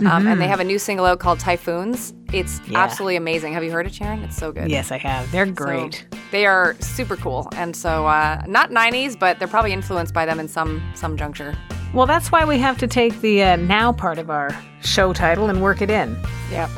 um, 0.05 0.27
and 0.27 0.41
they 0.41 0.47
have 0.47 0.59
a 0.59 0.63
new 0.63 0.77
single 0.77 1.05
out 1.05 1.19
called 1.19 1.39
Typhoons. 1.39 2.13
It's 2.33 2.59
Yeah. 2.67 2.79
absolutely 2.79 3.15
amazing. 3.15 3.53
Have 3.53 3.63
you 3.63 3.71
heard 3.71 3.87
it, 3.87 3.93
Sharon? 3.93 4.21
It's 4.23 4.35
so 4.35 4.51
good. 4.51 4.69
Yes, 4.69 4.91
I 4.91 4.97
have. 4.97 5.31
They're 5.31 5.45
So 5.47 5.53
great. 5.53 6.05
they 6.31 6.45
are 6.45 6.75
super 6.81 7.15
cool, 7.15 7.47
and 7.55 7.73
so 7.75 8.05
uh, 8.07 8.41
not 8.47 8.71
'90s, 8.71 9.17
but 9.17 9.39
they're 9.39 9.47
probably 9.47 9.71
influenced 9.71 10.13
by 10.13 10.25
them 10.25 10.39
in 10.39 10.47
some 10.49 10.81
some 10.95 11.15
juncture. 11.17 11.55
Well, 11.93 12.05
that's 12.07 12.29
why 12.31 12.43
we 12.43 12.57
have 12.59 12.77
to 12.79 12.87
take 12.87 13.21
the 13.21 13.41
uh, 13.43 13.55
now 13.55 13.93
part 13.93 14.17
of 14.17 14.29
our 14.29 14.49
show 14.81 15.13
title 15.13 15.49
and 15.49 15.61
work 15.61 15.81
it 15.81 15.89
in. 15.89 16.17
Yep. 16.51 16.69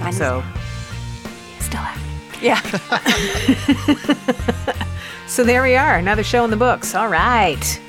90s. 0.00 0.12
So, 0.14 0.42
still 1.60 1.80
happening. 1.80 2.42
yeah. 2.42 2.60
So 5.28 5.44
there 5.44 5.62
we 5.62 5.76
are, 5.76 5.96
another 5.96 6.22
show 6.22 6.44
in 6.44 6.50
the 6.50 6.58
books. 6.58 6.94
All 6.94 7.08
right. 7.08 7.80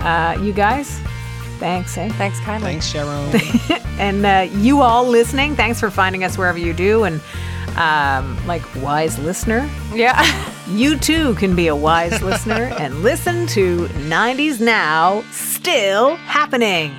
Uh, 0.00 0.38
you 0.40 0.52
guys, 0.52 0.98
thanks, 1.58 1.96
eh? 1.98 2.08
Thanks 2.10 2.40
kindly. 2.40 2.70
Thanks, 2.72 2.86
Sharon. 2.86 3.32
And 4.00 4.24
uh, 4.24 4.48
you 4.56 4.80
all 4.80 5.04
listening, 5.06 5.54
thanks 5.56 5.78
for 5.78 5.90
finding 5.90 6.24
us 6.24 6.38
wherever 6.38 6.56
you 6.56 6.72
do. 6.72 7.04
And 7.04 7.20
um, 7.76 8.38
like 8.46 8.62
wise 8.76 9.18
listener, 9.18 9.68
Yeah. 9.92 10.24
you 10.70 10.96
too 10.98 11.34
can 11.34 11.54
be 11.54 11.66
a 11.66 11.76
wise 11.76 12.22
listener 12.22 12.74
and 12.78 13.02
listen 13.02 13.46
to 13.48 13.86
90s 14.08 14.58
Now 14.58 15.22
still 15.32 16.16
happening. 16.16 16.94